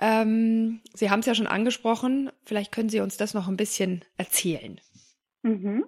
Ähm, 0.00 0.80
Sie 0.94 1.10
haben 1.10 1.20
es 1.20 1.26
ja 1.26 1.34
schon 1.34 1.46
angesprochen. 1.46 2.30
Vielleicht 2.44 2.72
können 2.72 2.88
Sie 2.88 3.00
uns 3.00 3.18
das 3.18 3.34
noch 3.34 3.48
ein 3.48 3.58
bisschen 3.58 4.02
erzählen. 4.16 4.80
Mhm. 5.42 5.84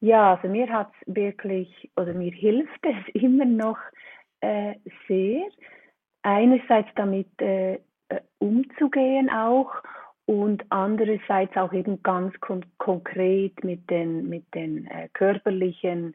Ja, 0.00 0.34
also 0.34 0.48
mir 0.48 0.68
hat 0.70 0.92
es 1.00 1.14
wirklich, 1.14 1.90
oder 1.96 2.14
mir 2.14 2.32
hilft 2.32 2.84
es 2.84 3.14
immer 3.22 3.44
noch 3.44 3.78
äh, 4.40 4.74
sehr, 5.08 5.42
einerseits 6.22 6.88
damit 6.94 7.28
äh, 7.40 7.74
äh 7.74 8.20
umzugehen 8.38 9.30
auch 9.30 9.72
und 10.30 10.64
andererseits 10.68 11.56
auch 11.56 11.72
eben 11.72 12.04
ganz 12.04 12.32
kon 12.38 12.64
konkret 12.78 13.64
mit 13.64 13.90
den, 13.90 14.28
mit 14.28 14.44
den 14.54 14.86
äh, 14.86 15.08
körperlichen 15.12 16.14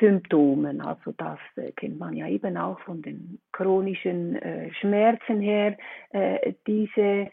Symptomen. 0.00 0.80
Also 0.80 1.12
das 1.18 1.38
äh, 1.56 1.70
kennt 1.72 1.98
man 1.98 2.16
ja 2.16 2.26
eben 2.28 2.56
auch 2.56 2.80
von 2.80 3.02
den 3.02 3.38
chronischen 3.52 4.36
äh, 4.36 4.72
Schmerzen 4.80 5.42
her, 5.42 5.76
äh, 6.12 6.54
diese, 6.66 7.28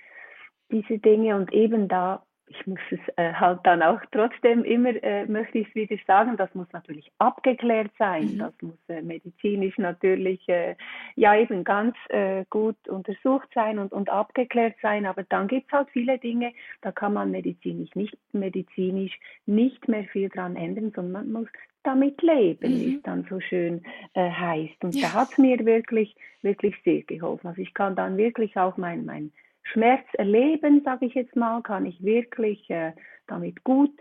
diese 0.69 0.99
Dinge 0.99 1.37
und 1.37 1.53
eben 1.53 1.87
da 1.87 2.21
ich 2.49 2.67
muss 2.67 2.79
es 2.89 2.99
äh, 3.15 3.33
halt 3.33 3.59
dann 3.63 3.81
auch 3.81 4.01
trotzdem 4.11 4.63
immer, 4.63 4.91
äh, 5.03 5.25
möchte 5.25 5.59
ich 5.59 5.67
es 5.69 5.75
wieder 5.75 5.95
sagen, 6.07 6.35
das 6.35 6.53
muss 6.55 6.67
natürlich 6.73 7.11
abgeklärt 7.19 7.91
sein, 7.97 8.33
mhm. 8.33 8.39
das 8.39 8.53
muss 8.61 8.89
äh, 8.89 9.01
medizinisch 9.01 9.77
natürlich 9.77 10.47
äh, 10.49 10.75
ja 11.15 11.35
eben 11.35 11.63
ganz 11.63 11.95
äh, 12.09 12.45
gut 12.49 12.75
untersucht 12.87 13.47
sein 13.53 13.77
und, 13.77 13.91
und 13.91 14.09
abgeklärt 14.09 14.75
sein, 14.81 15.05
aber 15.05 15.23
dann 15.23 15.47
gibt 15.47 15.67
es 15.67 15.71
halt 15.71 15.89
viele 15.91 16.17
Dinge, 16.17 16.51
da 16.81 16.91
kann 16.91 17.13
man 17.13 17.31
medizinisch 17.31 17.93
nicht, 17.95 18.17
medizinisch 18.33 19.17
nicht 19.45 19.87
mehr 19.87 20.05
viel 20.05 20.29
dran 20.29 20.55
ändern, 20.55 20.91
sondern 20.95 21.11
man 21.11 21.31
muss 21.31 21.49
damit 21.83 22.21
leben, 22.21 22.71
mhm. 22.71 22.79
wie 22.79 22.95
es 22.95 23.01
dann 23.03 23.25
so 23.29 23.39
schön 23.39 23.83
äh, 24.13 24.29
heißt. 24.29 24.83
Und 24.83 24.95
ja. 24.95 25.07
da 25.07 25.13
hat 25.13 25.31
es 25.31 25.37
mir 25.37 25.63
wirklich, 25.65 26.15
wirklich 26.41 26.75
sehr 26.83 27.03
geholfen. 27.03 27.47
Also 27.47 27.61
ich 27.61 27.73
kann 27.73 27.95
dann 27.95 28.17
wirklich 28.17 28.57
auch 28.57 28.75
mein, 28.77 29.05
mein 29.05 29.31
Schmerz 29.71 30.05
erleben, 30.13 30.81
sage 30.83 31.05
ich 31.05 31.13
jetzt 31.13 31.35
mal, 31.35 31.61
kann 31.61 31.85
ich 31.85 32.03
wirklich 32.03 32.69
äh, 32.69 32.93
damit 33.27 33.63
gut 33.63 33.95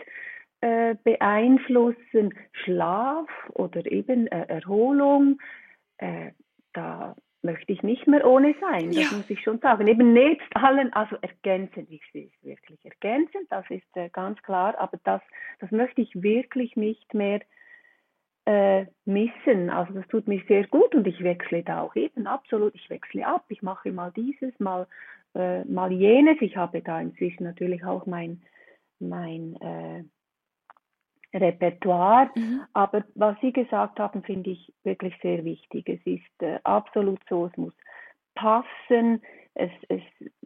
äh, 0.60 0.96
beeinflussen. 1.04 2.34
Schlaf 2.52 3.28
oder 3.54 3.84
eben 3.90 4.26
äh, 4.28 4.46
Erholung, 4.48 5.40
äh, 5.98 6.32
da 6.72 7.14
möchte 7.42 7.72
ich 7.72 7.82
nicht 7.82 8.06
mehr 8.06 8.26
ohne 8.26 8.54
sein, 8.60 8.88
das 8.88 9.10
ja. 9.10 9.16
muss 9.16 9.30
ich 9.30 9.40
schon 9.40 9.58
sagen. 9.60 9.86
Eben 9.86 10.12
nebst 10.12 10.48
allen, 10.56 10.92
also 10.92 11.16
ergänzend, 11.20 11.88
ich 11.90 12.02
sehe 12.12 12.26
es 12.26 12.44
wirklich 12.44 12.84
ergänzend, 12.84 13.46
das 13.50 13.64
ist 13.70 13.96
äh, 13.96 14.08
ganz 14.08 14.42
klar, 14.42 14.76
aber 14.78 14.98
das, 15.04 15.22
das 15.60 15.70
möchte 15.70 16.00
ich 16.00 16.22
wirklich 16.22 16.76
nicht 16.76 17.14
mehr 17.14 17.40
äh, 18.44 18.86
missen. 19.04 19.70
Also 19.70 19.92
das 19.92 20.08
tut 20.08 20.26
mir 20.26 20.42
sehr 20.48 20.66
gut 20.66 20.94
und 20.94 21.06
ich 21.06 21.22
wechsle 21.22 21.62
da 21.62 21.82
auch 21.82 21.94
eben 21.94 22.26
absolut, 22.26 22.74
ich 22.74 22.90
wechsle 22.90 23.26
ab, 23.26 23.44
ich 23.48 23.62
mache 23.62 23.92
mal 23.92 24.10
dieses, 24.10 24.58
mal 24.58 24.86
äh, 25.34 25.64
mal 25.64 25.92
jenes. 25.92 26.36
Ich 26.40 26.56
habe 26.56 26.82
da 26.82 27.00
inzwischen 27.00 27.44
natürlich 27.44 27.84
auch 27.84 28.06
mein, 28.06 28.42
mein 28.98 29.56
äh, 29.56 30.04
Repertoire. 31.34 32.30
Mhm. 32.34 32.62
Aber 32.72 33.04
was 33.14 33.36
Sie 33.40 33.52
gesagt 33.52 33.98
haben, 34.00 34.22
finde 34.22 34.50
ich 34.50 34.72
wirklich 34.84 35.14
sehr 35.22 35.44
wichtig. 35.44 35.88
Es 35.88 36.00
ist 36.04 36.42
äh, 36.42 36.58
absolut 36.64 37.20
so, 37.28 37.46
es 37.46 37.56
muss 37.56 37.74
passen. 38.34 39.22
Es, 39.54 39.70
es 39.88 40.02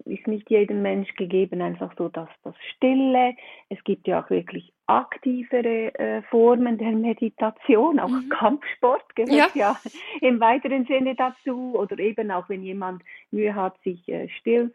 ist 0.07 0.27
nicht 0.27 0.51
jedem 0.51 0.83
Mensch 0.83 1.15
gegeben, 1.17 1.61
einfach 1.61 1.95
so 1.99 2.09
dass 2.09 2.31
das 2.43 2.55
Stille. 2.75 3.35
Es 3.69 3.83
gibt 3.85 4.07
ja 4.09 4.23
auch 4.23 4.31
wirklich 4.31 4.73
aktivere 4.87 5.95
äh, 5.95 6.23
Formen 6.23 6.79
der 6.79 6.93
Meditation, 6.93 7.99
auch 7.99 8.09
mhm. 8.09 8.29
Kampfsport 8.29 9.15
gehört 9.15 9.55
ja. 9.55 9.77
ja. 9.85 9.91
im 10.21 10.41
weiteren 10.41 10.87
Sinne 10.87 11.15
dazu. 11.15 11.75
Oder 11.75 11.99
eben 11.99 12.31
auch 12.31 12.49
wenn 12.49 12.63
jemand 12.63 13.03
Mühe 13.31 13.55
hat, 13.55 13.81
sich 13.83 14.09
äh, 14.09 14.29
still 14.41 14.73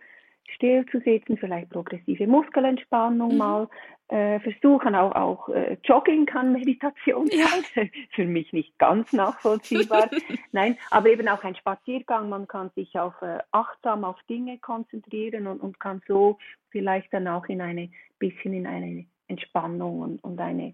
still 0.56 0.86
zu 0.86 1.00
sitzen, 1.02 1.38
vielleicht 1.38 1.70
progressive 1.70 2.26
Muskelentspannung 2.26 3.34
mhm. 3.34 3.38
mal 3.38 3.70
äh, 4.08 4.40
versuchen. 4.40 4.96
Auch, 4.96 5.14
auch 5.14 5.50
äh, 5.50 5.78
Jogging 5.84 6.26
kann 6.26 6.54
Meditation 6.54 7.28
sein. 7.28 7.64
Ja. 7.76 7.84
Für 8.16 8.26
mich 8.26 8.54
nicht 8.54 8.78
ganz 8.80 9.12
nachvollziehbar. 9.14 10.10
Nein, 10.52 10.78
aber 10.90 11.10
eben 11.10 11.28
auch 11.28 11.44
ein 11.44 11.56
Spaziergang. 11.56 12.30
Man 12.30 12.48
kann 12.48 12.72
sich 12.76 12.98
auf 12.98 13.22
äh, 13.22 13.40
achtsam 13.52 14.04
auf 14.04 14.18
Dinge 14.30 14.58
konzentrieren 14.60 15.48
und, 15.48 15.60
und 15.60 15.80
kann 15.80 16.02
so 16.08 16.38
vielleicht 16.70 17.14
dann 17.14 17.28
auch 17.28 17.46
in 17.48 17.62
eine 17.62 17.90
bisschen 18.20 18.54
in 18.54 18.66
eine 18.68 19.06
Entspannung 19.28 20.00
und, 20.02 20.24
und 20.24 20.40
eine 20.40 20.74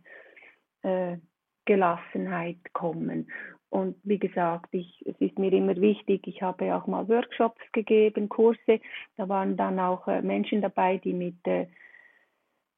äh, 0.83 1.17
Gelassenheit 1.65 2.57
kommen. 2.73 3.27
Und 3.69 3.95
wie 4.03 4.19
gesagt, 4.19 4.67
ich, 4.71 5.03
es 5.07 5.15
ist 5.19 5.39
mir 5.39 5.51
immer 5.51 5.75
wichtig, 5.77 6.27
ich 6.27 6.43
habe 6.43 6.75
auch 6.75 6.85
mal 6.85 7.07
Workshops 7.07 7.61
gegeben, 7.71 8.29
Kurse, 8.29 8.79
da 9.17 9.27
waren 9.27 9.57
dann 9.57 9.79
auch 9.79 10.07
äh, 10.07 10.21
Menschen 10.21 10.61
dabei, 10.61 10.97
die 10.97 11.13
mit 11.13 11.47
äh, 11.47 11.65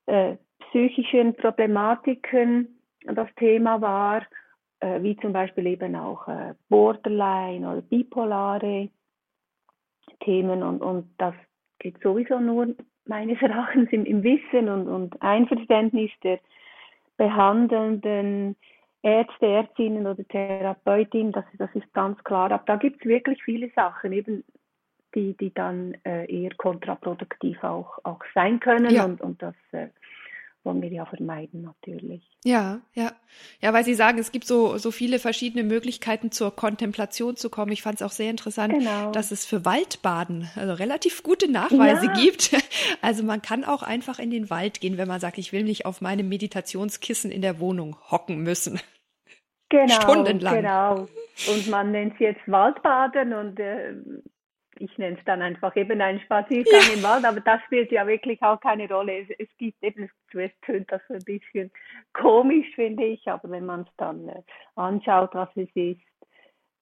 äh, 0.06 0.38
psychischen 0.70 1.36
Problematiken 1.36 2.80
das 3.06 3.28
Thema 3.36 3.82
war, 3.82 4.26
äh, 4.80 5.02
wie 5.02 5.18
zum 5.18 5.34
Beispiel 5.34 5.68
eben 5.68 5.96
auch 5.96 6.28
äh, 6.28 6.54
Borderline 6.70 7.70
oder 7.70 7.82
bipolare 7.82 8.90
Themen 10.22 10.64
und, 10.64 10.82
und 10.82 11.14
das 11.18 11.36
geht 11.80 12.02
sowieso 12.02 12.40
nur 12.40 12.74
meines 13.06 13.42
Erachtens 13.42 13.90
im, 13.92 14.06
im 14.06 14.24
Wissen 14.24 14.70
und, 14.70 14.88
und 14.88 15.22
Einverständnis 15.22 16.12
der 16.24 16.40
behandelnden 17.18 18.56
Ärzte, 19.02 19.46
Ärztinnen 19.46 20.08
oder 20.08 20.28
Therapeutinnen, 20.28 21.32
das, 21.32 21.46
das 21.58 21.70
ist 21.76 21.94
ganz 21.94 22.22
klar. 22.24 22.52
Aber 22.52 22.64
da 22.66 22.76
gibt 22.76 23.02
es 23.02 23.08
wirklich 23.08 23.42
viele 23.44 23.70
Sachen, 23.76 24.12
eben 24.12 24.44
die, 25.14 25.38
die 25.38 25.54
dann 25.54 25.96
äh, 26.04 26.26
eher 26.26 26.52
kontraproduktiv 26.58 27.64
auch, 27.64 28.00
auch 28.04 28.20
sein 28.34 28.60
können 28.60 28.94
ja. 28.94 29.06
und, 29.06 29.22
und 29.22 29.42
das 29.42 29.56
äh, 29.72 29.88
wollen 30.66 30.82
wir 30.82 30.92
ja 30.92 31.06
vermeiden 31.06 31.62
natürlich. 31.62 32.30
Ja, 32.44 32.82
ja. 32.94 33.12
Ja, 33.62 33.74
weil 33.74 33.86
Sie 33.86 33.94
sagen, 33.94 34.18
es 34.18 34.32
gibt 34.32 34.46
so, 34.46 34.78
so 34.78 34.92
viele 34.92 35.20
verschiedene 35.20 35.64
Möglichkeiten 35.64 36.32
zur 36.32 36.56
Kontemplation 36.56 37.36
zu 37.36 37.50
kommen. 37.50 37.72
Ich 37.72 37.82
fand 37.82 38.02
es 38.02 38.02
auch 38.02 38.12
sehr 38.12 38.30
interessant, 38.30 38.74
genau. 38.74 39.12
dass 39.12 39.32
es 39.32 39.46
für 39.46 39.66
Waldbaden 39.66 40.50
also 40.56 40.74
relativ 40.74 41.24
gute 41.24 41.50
Nachweise 41.50 42.08
ja. 42.08 42.14
gibt. 42.14 42.52
Also 43.02 43.24
man 43.24 43.42
kann 43.42 43.64
auch 43.64 43.84
einfach 43.84 44.20
in 44.20 44.32
den 44.32 44.50
Wald 44.50 44.80
gehen, 44.80 44.98
wenn 44.98 45.08
man 45.08 45.20
sagt, 45.20 45.38
ich 45.38 45.52
will 45.52 45.64
nicht 45.64 45.86
auf 45.86 46.02
meinem 46.02 46.28
Meditationskissen 46.30 47.32
in 47.32 47.42
der 47.42 47.60
Wohnung 47.60 47.98
hocken 48.10 48.38
müssen. 48.42 48.80
Genau, 49.70 49.94
Stundenlang. 49.94 50.56
Genau. 50.56 51.08
Und 51.52 51.68
man 51.70 51.92
nennt 51.92 52.14
es 52.14 52.20
jetzt 52.20 52.48
Waldbaden 52.48 53.34
und 53.34 53.60
äh, 53.60 53.94
ich 54.80 54.98
nenne 54.98 55.18
es 55.18 55.26
dann 55.26 55.42
einfach 55.42 55.76
eben 55.76 56.02
einen 56.02 56.20
Spaziergang 56.20 56.82
ja. 56.90 56.94
im 56.94 57.04
Wald, 57.04 57.26
aber 57.26 57.40
das 57.40 57.62
spielt 57.64 57.92
ja 57.92 58.06
wirklich 58.08 58.42
auch 58.42 58.60
keine 58.60 58.88
Rolle. 58.88 59.20
Es, 59.20 59.30
es 59.40 59.58
gibt 59.58 59.82
eben, 59.84 60.10
zuerst 60.32 60.56
tönt 60.62 60.92
das 60.92 61.02
ein 61.10 61.24
bisschen 61.24 61.72
komisch, 62.14 62.68
finde 62.76 63.06
ich, 63.06 63.28
aber 63.28 63.50
wenn 63.50 63.66
man 63.66 63.82
es 63.82 63.96
dann 63.98 64.28
äh, 64.30 64.42
anschaut, 64.76 65.34
was 65.34 65.50
es 65.56 65.70
ist, 65.76 66.02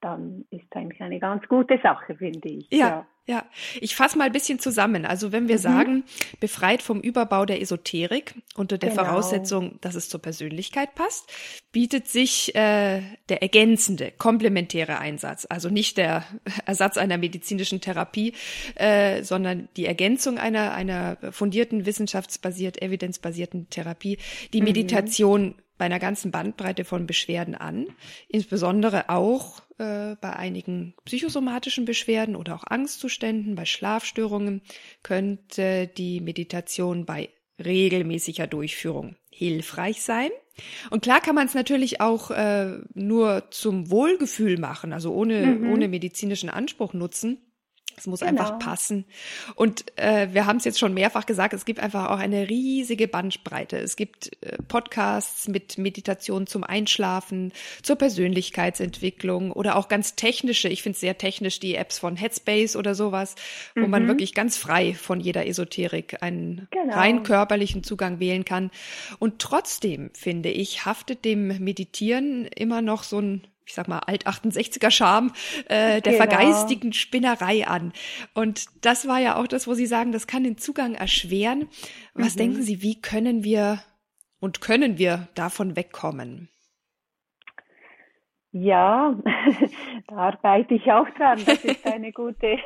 dann 0.01 0.45
ist 0.49 0.75
eigentlich 0.75 1.01
eine 1.01 1.19
ganz 1.19 1.47
gute 1.47 1.79
Sache, 1.81 2.15
finde 2.15 2.49
ich. 2.49 2.69
Ja. 2.71 2.87
ja. 2.87 3.07
Ja, 3.25 3.45
ich 3.79 3.95
fasse 3.95 4.17
mal 4.17 4.25
ein 4.25 4.33
bisschen 4.33 4.59
zusammen. 4.59 5.05
Also 5.05 5.31
wenn 5.31 5.47
wir 5.47 5.55
mhm. 5.55 5.61
sagen, 5.61 6.03
befreit 6.41 6.81
vom 6.81 6.99
Überbau 6.99 7.45
der 7.45 7.61
Esoterik 7.61 8.35
unter 8.55 8.77
der 8.77 8.89
genau. 8.89 9.05
Voraussetzung, 9.05 9.79
dass 9.79 9.95
es 9.95 10.09
zur 10.09 10.21
Persönlichkeit 10.21 10.93
passt, 10.93 11.31
bietet 11.71 12.09
sich 12.09 12.53
äh, 12.53 13.01
der 13.29 13.41
ergänzende, 13.41 14.11
komplementäre 14.11 14.99
Einsatz, 14.99 15.47
also 15.49 15.69
nicht 15.69 15.95
der 15.97 16.25
Ersatz 16.65 16.97
einer 16.97 17.17
medizinischen 17.17 17.79
Therapie, 17.79 18.33
äh, 18.75 19.23
sondern 19.23 19.69
die 19.77 19.85
Ergänzung 19.85 20.37
einer, 20.37 20.73
einer 20.73 21.17
fundierten, 21.31 21.85
wissenschaftsbasiert, 21.85 22.81
evidenzbasierten 22.81 23.69
Therapie, 23.69 24.17
die 24.51 24.59
mhm. 24.59 24.65
Meditation 24.65 25.55
bei 25.77 25.85
einer 25.85 25.99
ganzen 25.99 26.31
Bandbreite 26.31 26.83
von 26.83 27.07
Beschwerden 27.07 27.55
an, 27.55 27.87
insbesondere 28.27 29.09
auch 29.09 29.61
äh, 29.77 30.15
bei 30.19 30.33
einigen 30.33 30.95
psychosomatischen 31.05 31.85
Beschwerden 31.85 32.35
oder 32.35 32.55
auch 32.55 32.63
Angstzuständen, 32.65 33.55
bei 33.55 33.65
Schlafstörungen 33.65 34.61
könnte 35.01 35.87
die 35.87 36.21
Meditation 36.21 37.05
bei 37.05 37.29
regelmäßiger 37.63 38.47
Durchführung 38.47 39.15
hilfreich 39.29 40.01
sein. 40.01 40.29
Und 40.89 41.01
klar 41.01 41.21
kann 41.21 41.35
man 41.35 41.47
es 41.47 41.55
natürlich 41.55 42.01
auch 42.01 42.31
äh, 42.31 42.79
nur 42.93 43.49
zum 43.49 43.89
Wohlgefühl 43.89 44.59
machen, 44.59 44.93
also 44.93 45.13
ohne, 45.13 45.45
mhm. 45.45 45.71
ohne 45.71 45.87
medizinischen 45.87 46.49
Anspruch 46.49 46.93
nutzen. 46.93 47.39
Es 47.97 48.07
muss 48.07 48.21
genau. 48.21 48.31
einfach 48.31 48.59
passen. 48.59 49.05
Und 49.55 49.85
äh, 49.97 50.29
wir 50.31 50.45
haben 50.45 50.57
es 50.57 50.65
jetzt 50.65 50.79
schon 50.79 50.93
mehrfach 50.93 51.25
gesagt, 51.25 51.53
es 51.53 51.65
gibt 51.65 51.79
einfach 51.79 52.09
auch 52.09 52.19
eine 52.19 52.49
riesige 52.49 53.07
Bandbreite. 53.07 53.77
Es 53.77 53.95
gibt 53.95 54.31
äh, 54.41 54.57
Podcasts 54.67 55.47
mit 55.47 55.77
Meditation 55.77 56.47
zum 56.47 56.63
Einschlafen, 56.63 57.51
zur 57.81 57.95
Persönlichkeitsentwicklung 57.95 59.51
oder 59.51 59.75
auch 59.75 59.87
ganz 59.87 60.15
technische, 60.15 60.69
ich 60.69 60.81
finde 60.81 60.95
es 60.95 61.01
sehr 61.01 61.17
technisch, 61.17 61.59
die 61.59 61.75
Apps 61.75 61.99
von 61.99 62.15
Headspace 62.15 62.75
oder 62.75 62.95
sowas, 62.95 63.35
wo 63.75 63.81
mhm. 63.81 63.89
man 63.89 64.07
wirklich 64.07 64.33
ganz 64.33 64.57
frei 64.57 64.93
von 64.93 65.19
jeder 65.19 65.47
Esoterik 65.47 66.21
einen 66.21 66.67
genau. 66.71 66.95
rein 66.95 67.23
körperlichen 67.23 67.83
Zugang 67.83 68.19
wählen 68.19 68.45
kann. 68.45 68.71
Und 69.19 69.39
trotzdem, 69.39 70.11
finde 70.13 70.49
ich, 70.49 70.85
haftet 70.85 71.25
dem 71.25 71.47
Meditieren 71.59 72.45
immer 72.45 72.81
noch 72.81 73.03
so 73.03 73.19
ein 73.19 73.47
ich 73.65 73.73
sag 73.73 73.87
mal, 73.87 73.99
alt-68er 73.99 74.91
Charme 74.91 75.31
äh, 75.65 76.01
der 76.01 76.13
genau. 76.13 76.17
vergeistigen 76.17 76.93
Spinnerei 76.93 77.65
an. 77.67 77.93
Und 78.33 78.65
das 78.81 79.07
war 79.07 79.19
ja 79.19 79.37
auch 79.37 79.47
das, 79.47 79.67
wo 79.67 79.73
Sie 79.73 79.85
sagen, 79.85 80.11
das 80.11 80.27
kann 80.27 80.43
den 80.43 80.57
Zugang 80.57 80.95
erschweren. 80.95 81.69
Was 82.13 82.35
mhm. 82.35 82.39
denken 82.39 82.63
Sie, 82.63 82.81
wie 82.81 83.01
können 83.01 83.43
wir 83.43 83.79
und 84.39 84.61
können 84.61 84.97
wir 84.97 85.27
davon 85.35 85.75
wegkommen? 85.75 86.49
Ja, 88.51 89.15
da 90.07 90.15
arbeite 90.15 90.75
ich 90.75 90.91
auch 90.91 91.09
dran. 91.17 91.39
Das 91.43 91.65
ist 91.65 91.87
eine 91.87 92.11
gute 92.11 92.59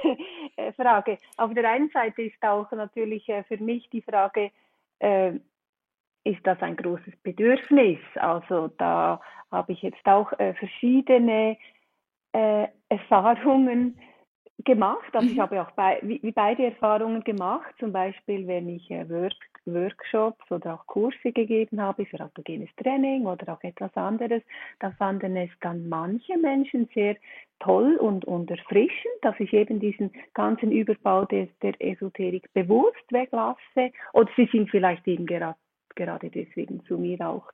äh, 0.57 0.73
Frage. 0.73 1.17
Auf 1.37 1.53
der 1.53 1.69
einen 1.69 1.89
Seite 1.89 2.23
ist 2.23 2.43
auch 2.43 2.69
natürlich 2.71 3.27
äh, 3.29 3.43
für 3.43 3.57
mich 3.57 3.89
die 3.89 4.01
Frage, 4.01 4.51
äh, 4.99 5.33
ist 6.27 6.45
das 6.45 6.61
ein 6.61 6.75
großes 6.75 7.15
Bedürfnis? 7.23 7.99
Also 8.15 8.69
da 8.77 9.21
habe 9.51 9.73
ich 9.73 9.81
jetzt 9.81 10.05
auch 10.05 10.31
äh, 10.39 10.53
verschiedene 10.55 11.57
äh, 12.33 12.67
Erfahrungen 12.89 13.97
gemacht. 14.65 15.09
Also 15.13 15.27
mhm. 15.27 15.33
ich 15.33 15.39
habe 15.39 15.61
auch 15.61 15.71
bei, 15.71 15.99
wie, 16.01 16.21
wie, 16.23 16.31
beide 16.31 16.65
Erfahrungen 16.65 17.23
gemacht, 17.23 17.73
zum 17.79 17.91
Beispiel 17.91 18.47
wenn 18.47 18.67
ich 18.67 18.89
äh, 18.91 19.07
Work, 19.09 19.33
Workshops 19.65 20.51
oder 20.51 20.75
auch 20.75 20.85
Kurse 20.87 21.31
gegeben 21.31 21.81
habe 21.81 22.05
für 22.05 22.19
autogenes 22.19 22.69
Training 22.81 23.25
oder 23.25 23.53
auch 23.53 23.63
etwas 23.63 23.95
anderes, 23.95 24.41
da 24.79 24.91
fanden 24.91 25.35
es 25.35 25.49
dann 25.61 25.87
manche 25.87 26.37
Menschen 26.37 26.89
sehr 26.93 27.15
toll 27.59 27.97
und, 27.97 28.25
und 28.25 28.49
erfrischend, 28.49 29.15
dass 29.21 29.35
ich 29.39 29.53
eben 29.53 29.79
diesen 29.79 30.11
ganzen 30.33 30.71
Überbau 30.71 31.25
des, 31.25 31.49
der 31.61 31.73
Esoterik 31.79 32.51
bewusst 32.53 33.05
weglasse. 33.11 33.91
Oder 34.13 34.29
sie 34.35 34.49
sind 34.51 34.69
vielleicht 34.69 35.07
eben 35.07 35.25
gerade, 35.25 35.57
gerade 35.97 36.29
deswegen 36.29 36.85
zu 36.85 36.97
mir 36.97 37.19
auch 37.27 37.51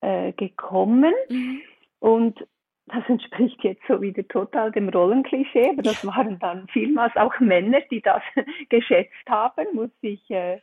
äh, 0.00 0.32
gekommen. 0.32 1.12
Mhm. 1.28 1.60
Und 1.98 2.46
das 2.86 3.08
entspricht 3.08 3.62
jetzt 3.62 3.82
so 3.86 4.00
wieder 4.00 4.26
total 4.26 4.72
dem 4.72 4.88
Rollenklischee, 4.88 5.70
aber 5.70 5.82
das 5.82 6.04
waren 6.06 6.38
dann 6.38 6.66
vielmals 6.68 7.14
auch 7.16 7.38
Männer, 7.38 7.80
die 7.90 8.00
das 8.00 8.22
geschätzt 8.68 9.28
haben, 9.28 9.66
muss 9.74 9.90
ich 10.00 10.28
äh, 10.30 10.60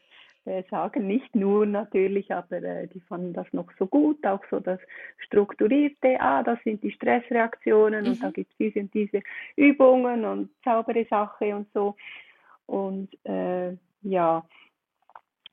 äh, 0.47 0.63
sagen. 0.69 1.07
Nicht 1.07 1.35
nur 1.35 1.65
natürlich, 1.65 2.33
aber 2.33 2.63
äh, 2.63 2.87
die 2.87 3.01
fanden 3.01 3.33
das 3.33 3.47
noch 3.51 3.67
so 3.77 3.85
gut, 3.85 4.25
auch 4.25 4.41
so 4.49 4.59
das 4.59 4.79
Strukturierte, 5.17 6.19
ah, 6.19 6.41
das 6.41 6.57
sind 6.63 6.81
die 6.83 6.91
Stressreaktionen 6.91 8.05
mhm. 8.05 8.11
und 8.11 8.23
da 8.23 8.31
gibt 8.31 8.51
es 8.51 8.57
diese 8.57 8.79
und 8.79 8.93
diese 8.93 9.21
Übungen 9.55 10.25
und 10.25 10.49
saubere 10.63 11.05
Sache 11.09 11.55
und 11.55 11.67
so. 11.73 11.95
Und 12.65 13.09
äh, 13.25 13.73
ja, 14.03 14.43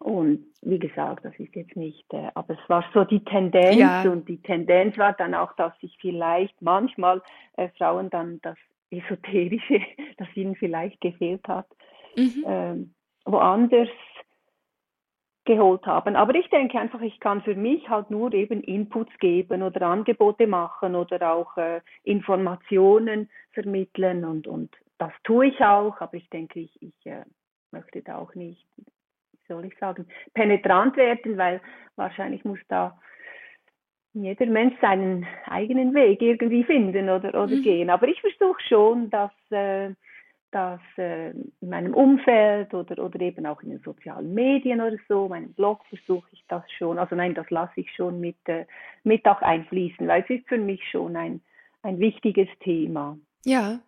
und 0.05 0.45
wie 0.61 0.79
gesagt, 0.79 1.25
das 1.25 1.33
ist 1.39 1.57
jetzt 1.57 1.77
nicht, 1.77 2.05
äh, 2.13 2.29
aber 2.35 2.53
es 2.63 2.69
war 2.69 2.85
so 2.93 3.05
die 3.05 3.25
Tendenz 3.25 3.79
ja. 3.79 4.03
und 4.03 4.29
die 4.29 4.37
Tendenz 4.37 4.99
war 4.99 5.15
dann 5.15 5.33
auch, 5.35 5.55
dass 5.55 5.73
sich 5.81 5.97
vielleicht 5.99 6.61
manchmal 6.61 7.23
äh, 7.57 7.71
Frauen 7.79 8.11
dann 8.11 8.39
das 8.43 8.59
Esoterische, 8.91 9.81
das 10.19 10.29
ihnen 10.35 10.57
vielleicht 10.57 11.01
gefehlt 11.01 11.49
hat, 11.49 11.67
mhm. 12.17 12.45
ähm, 12.47 12.95
woanders 13.25 13.89
geholt 15.47 15.87
haben. 15.87 16.17
Aber 16.17 16.35
ich 16.35 16.51
denke 16.51 16.79
einfach, 16.79 17.01
ich 17.01 17.19
kann 17.19 17.41
für 17.41 17.55
mich 17.55 17.89
halt 17.89 18.11
nur 18.11 18.35
eben 18.35 18.63
Inputs 18.63 19.13
geben 19.21 19.63
oder 19.63 19.87
Angebote 19.87 20.47
machen 20.47 20.97
oder 20.97 21.33
auch 21.33 21.57
äh, 21.57 21.81
Informationen 22.03 23.31
vermitteln 23.53 24.27
und, 24.27 24.47
und 24.49 24.71
das 24.99 25.13
tue 25.23 25.47
ich 25.47 25.61
auch, 25.61 25.99
aber 26.03 26.15
ich 26.15 26.29
denke, 26.29 26.61
ich, 26.61 26.83
ich 26.83 27.07
äh, 27.07 27.25
möchte 27.71 28.03
da 28.03 28.19
auch 28.19 28.35
nicht 28.35 28.67
soll 29.49 29.67
ich 29.67 29.77
sagen, 29.79 30.07
penetrant 30.35 30.97
werden, 30.97 31.37
weil 31.37 31.61
wahrscheinlich 31.97 32.45
muss 32.45 32.59
da 32.69 32.99
jeder 34.15 34.47
Mensch 34.47 34.75
seinen 34.81 35.27
eigenen 35.47 35.93
Weg 35.93 36.23
irgendwie 36.23 36.65
finden 36.65 37.11
oder, 37.11 37.29
oder 37.31 37.55
mhm. 37.55 37.63
gehen. 37.63 37.91
Aber 37.91 38.07
ich 38.07 38.21
versuche 38.21 38.63
schon, 38.69 39.11
dass, 39.11 39.33
äh, 39.51 39.91
dass 40.53 40.81
äh, 40.97 41.31
in 41.31 41.69
meinem 41.69 41.95
Umfeld 41.95 42.73
oder, 42.73 43.03
oder 43.05 43.21
eben 43.21 43.45
auch 43.45 43.61
in 43.63 43.71
den 43.71 43.81
sozialen 43.81 44.33
Medien 44.33 44.81
oder 44.81 44.97
so, 45.09 45.29
meinem 45.29 45.53
Blog 45.53 45.85
versuche 45.87 46.29
ich 46.31 46.45
das 46.49 46.63
schon, 46.79 46.99
also 46.99 47.17
nein, 47.17 47.35
das 47.35 47.51
lasse 47.51 47.81
ich 47.81 47.91
schon 47.93 48.21
mit, 48.21 48.37
äh, 48.45 48.67
mit 49.03 49.27
auch 49.27 49.43
einfließen, 49.43 50.07
weil 50.07 50.23
es 50.23 50.31
ist 50.31 50.49
für 50.49 50.59
mich 50.59 50.89
schon 50.91 51.17
ein, 51.17 51.41
ein 51.83 51.99
wichtiges 51.99 52.49
Thema. 52.61 53.19
Ja, 53.45 53.81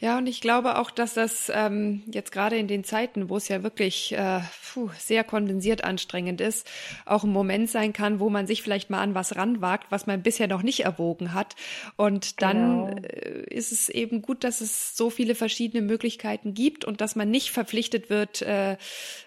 ja, 0.00 0.16
und 0.18 0.28
ich 0.28 0.40
glaube 0.40 0.78
auch, 0.78 0.92
dass 0.92 1.14
das 1.14 1.50
ähm, 1.52 2.04
jetzt 2.06 2.30
gerade 2.30 2.56
in 2.56 2.68
den 2.68 2.84
Zeiten, 2.84 3.28
wo 3.28 3.36
es 3.36 3.48
ja 3.48 3.64
wirklich 3.64 4.12
äh, 4.12 4.40
puh, 4.72 4.90
sehr 4.96 5.24
kondensiert 5.24 5.82
anstrengend 5.82 6.40
ist, 6.40 6.70
auch 7.04 7.24
ein 7.24 7.30
Moment 7.30 7.68
sein 7.68 7.92
kann, 7.92 8.20
wo 8.20 8.30
man 8.30 8.46
sich 8.46 8.62
vielleicht 8.62 8.90
mal 8.90 9.00
an 9.00 9.16
was 9.16 9.34
ranwagt, 9.34 9.88
was 9.90 10.06
man 10.06 10.22
bisher 10.22 10.46
noch 10.46 10.62
nicht 10.62 10.84
erwogen 10.84 11.34
hat. 11.34 11.56
Und 11.96 12.42
dann 12.42 12.86
genau. 12.86 13.08
äh, 13.08 13.42
ist 13.52 13.72
es 13.72 13.88
eben 13.88 14.22
gut, 14.22 14.44
dass 14.44 14.60
es 14.60 14.96
so 14.96 15.10
viele 15.10 15.34
verschiedene 15.34 15.82
Möglichkeiten 15.82 16.54
gibt 16.54 16.84
und 16.84 17.00
dass 17.00 17.16
man 17.16 17.28
nicht 17.28 17.50
verpflichtet 17.50 18.08
wird, 18.08 18.40
äh, 18.42 18.76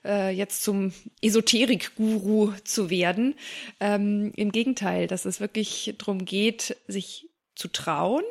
äh, 0.05 0.29
jetzt 0.29 0.63
zum 0.63 0.93
Esoterik-Guru 1.21 2.53
zu 2.63 2.89
werden. 2.89 3.35
Ähm, 3.81 4.31
Im 4.37 4.53
Gegenteil, 4.53 5.07
dass 5.07 5.25
es 5.25 5.41
wirklich 5.41 5.95
darum 5.97 6.23
geht, 6.23 6.77
sich 6.87 7.27
zu 7.55 7.67
trauen 7.67 8.23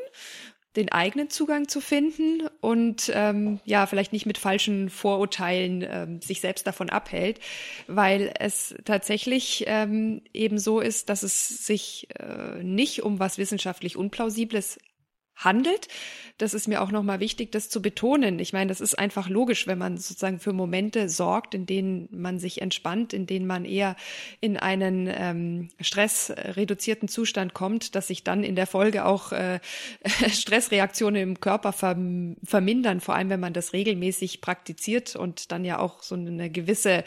den 0.77 0.93
eigenen 0.93 1.31
Zugang 1.31 1.67
zu 1.69 1.81
finden 1.81 2.49
und 2.61 3.11
ähm, 3.13 3.59
ja, 3.65 3.87
vielleicht 3.87 4.13
nicht 4.13 4.27
mit 4.27 4.39
falschen 4.39 4.89
Vorurteilen 4.89 5.85
ähm, 5.89 6.23
sich 6.23 6.41
selbst 6.41 6.67
davon 6.67 6.91
abhält, 6.91 7.41
weil 7.89 8.33
es 8.39 8.75
tatsächlich 8.85 9.65
ähm, 9.67 10.23
eben 10.33 10.59
so 10.59 10.81
ist, 10.81 11.09
dass 11.09 11.25
es 11.25 11.67
sich 11.67 12.09
äh, 12.19 12.63
nicht 12.63 13.03
um 13.03 13.19
was 13.19 13.37
wissenschaftlich 13.37 13.97
Unplausibles 13.97 14.79
handelt. 15.45 15.89
Das 16.41 16.55
ist 16.55 16.69
mir 16.69 16.81
auch 16.81 16.91
nochmal 16.91 17.21
wichtig, 17.21 17.53
das 17.53 17.69
zu 17.69 17.83
betonen. 17.83 18.39
Ich 18.39 18.55
meine, 18.55 18.69
das 18.69 18.81
ist 18.81 18.99
einfach 18.99 19.29
logisch, 19.29 19.67
wenn 19.67 19.77
man 19.77 19.99
sozusagen 19.99 20.39
für 20.39 20.55
Momente 20.55 21.11
sorgt, 21.11 21.55
in 21.55 21.67
denen 21.67 22.09
man 22.13 22.39
sich 22.39 22.63
entspannt, 22.63 23.13
in 23.13 23.27
denen 23.27 23.47
man 23.47 23.67
eher 23.67 23.95
in 24.41 24.57
einen 24.57 25.07
ähm, 25.13 25.69
stressreduzierten 25.81 27.09
Zustand 27.09 27.53
kommt, 27.53 27.95
dass 27.95 28.07
sich 28.07 28.25
dann 28.25 28.43
in 28.43 28.57
der 28.57 28.67
Folge 28.67 29.05
auch 29.05 29.33
äh, 29.33 29.61
Stressreaktionen 30.31 31.21
im 31.21 31.41
Körper 31.41 31.73
verm 31.73 32.37
vermindern, 32.43 33.01
vor 33.01 33.15
allem 33.15 33.29
wenn 33.29 33.41
man 33.41 33.53
das 33.53 33.75
regelmäßig 33.75 34.41
praktiziert 34.41 35.17
und 35.17 35.53
dann 35.53 35.65
ja 35.65 35.79
auch 35.79 36.03
so 36.03 36.15
eine 36.15 36.49
gewisse 36.49 37.05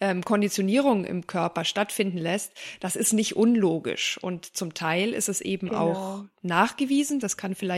ähm, 0.00 0.22
Konditionierung 0.22 1.04
im 1.06 1.26
Körper 1.26 1.64
stattfinden 1.64 2.18
lässt. 2.18 2.52
Das 2.80 2.96
ist 2.96 3.14
nicht 3.14 3.34
unlogisch 3.34 4.18
und 4.20 4.56
zum 4.56 4.74
Teil 4.74 5.14
ist 5.14 5.30
es 5.30 5.40
eben 5.40 5.68
genau. 5.68 5.92
auch 5.92 6.24
nachgewiesen. 6.42 7.18
Das 7.18 7.36
kann 7.36 7.54
vielleicht 7.54 7.73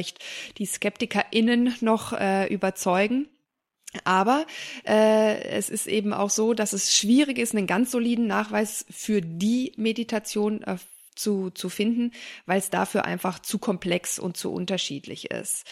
die 0.59 0.67
SkeptikerInnen 0.67 1.75
noch 1.81 2.13
äh, 2.13 2.47
überzeugen. 2.53 3.29
Aber 4.05 4.47
äh, 4.87 5.41
es 5.49 5.71
ist 5.71 5.87
eben 5.87 6.13
auch 6.13 6.31
so, 6.31 6.55
dass 6.55 6.73
es 6.73 6.95
schwierig 6.95 7.39
ist, 7.39 7.55
einen 7.55 7.67
ganz 7.67 7.91
soliden 7.91 8.27
Nachweis 8.27 8.85
für 8.91 9.23
die 9.23 9.73
Meditation 9.77 10.63
äh, 10.63 10.77
zu, 11.15 11.51
zu 11.51 11.69
finden, 11.69 12.13
weil 12.45 12.59
es 12.59 12.71
dafür 12.71 13.05
einfach 13.05 13.39
zu 13.39 13.59
komplex 13.59 14.19
und 14.19 14.37
zu 14.37 14.53
unterschiedlich 14.53 15.31
ist. 15.31 15.65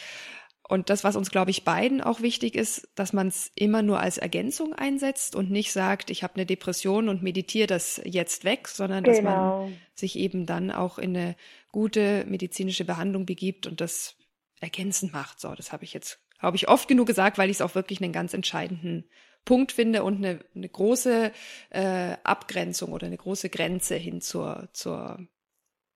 Und 0.67 0.89
das, 0.89 1.05
was 1.05 1.15
uns, 1.15 1.31
glaube 1.31 1.51
ich, 1.51 1.65
beiden 1.65 2.01
auch 2.01 2.23
wichtig 2.23 2.55
ist, 2.55 2.89
dass 2.95 3.13
man 3.13 3.29
es 3.29 3.53
immer 3.55 3.83
nur 3.83 4.01
als 4.01 4.17
Ergänzung 4.17 4.73
einsetzt 4.73 5.37
und 5.37 5.51
nicht 5.51 5.73
sagt, 5.73 6.09
ich 6.09 6.23
habe 6.23 6.37
eine 6.37 6.47
Depression 6.47 7.11
und 7.11 7.23
meditiere 7.23 7.67
das 7.67 8.01
jetzt 8.05 8.45
weg, 8.45 8.69
sondern 8.69 9.05
genau. 9.05 9.15
dass 9.15 9.25
man 9.25 9.35
genau. 9.35 9.73
sich 9.95 10.19
eben 10.19 10.47
dann 10.47 10.71
auch 10.71 10.99
in 10.99 11.17
eine 11.17 11.37
gute 11.71 12.25
medizinische 12.27 12.87
Behandlung 12.87 13.27
begibt 13.27 13.67
und 13.67 13.83
das 13.83 14.17
ergänzend 14.61 15.13
macht. 15.13 15.39
So, 15.39 15.55
das 15.55 15.71
habe 15.71 15.85
ich 15.85 15.93
jetzt, 15.93 16.19
glaube 16.41 16.57
ich, 16.57 16.67
oft 16.69 16.89
genug 16.89 17.09
gesagt, 17.09 17.37
weil 17.37 17.51
ich 17.51 17.57
es 17.57 17.63
auch 17.63 17.75
wirklich 17.75 18.03
einen 18.03 18.13
ganz 18.13 18.33
entscheidenden 18.33 19.05
Punkt 19.45 19.73
finde 19.73 20.03
und 20.03 20.17
eine, 20.17 20.41
eine 20.55 20.69
große 20.69 21.31
äh, 21.71 22.17
Abgrenzung 22.25 22.93
oder 22.93 23.07
eine 23.07 23.19
große 23.19 23.51
Grenze 23.51 23.97
hin 23.97 24.23
zur, 24.23 24.69
zur 24.73 25.19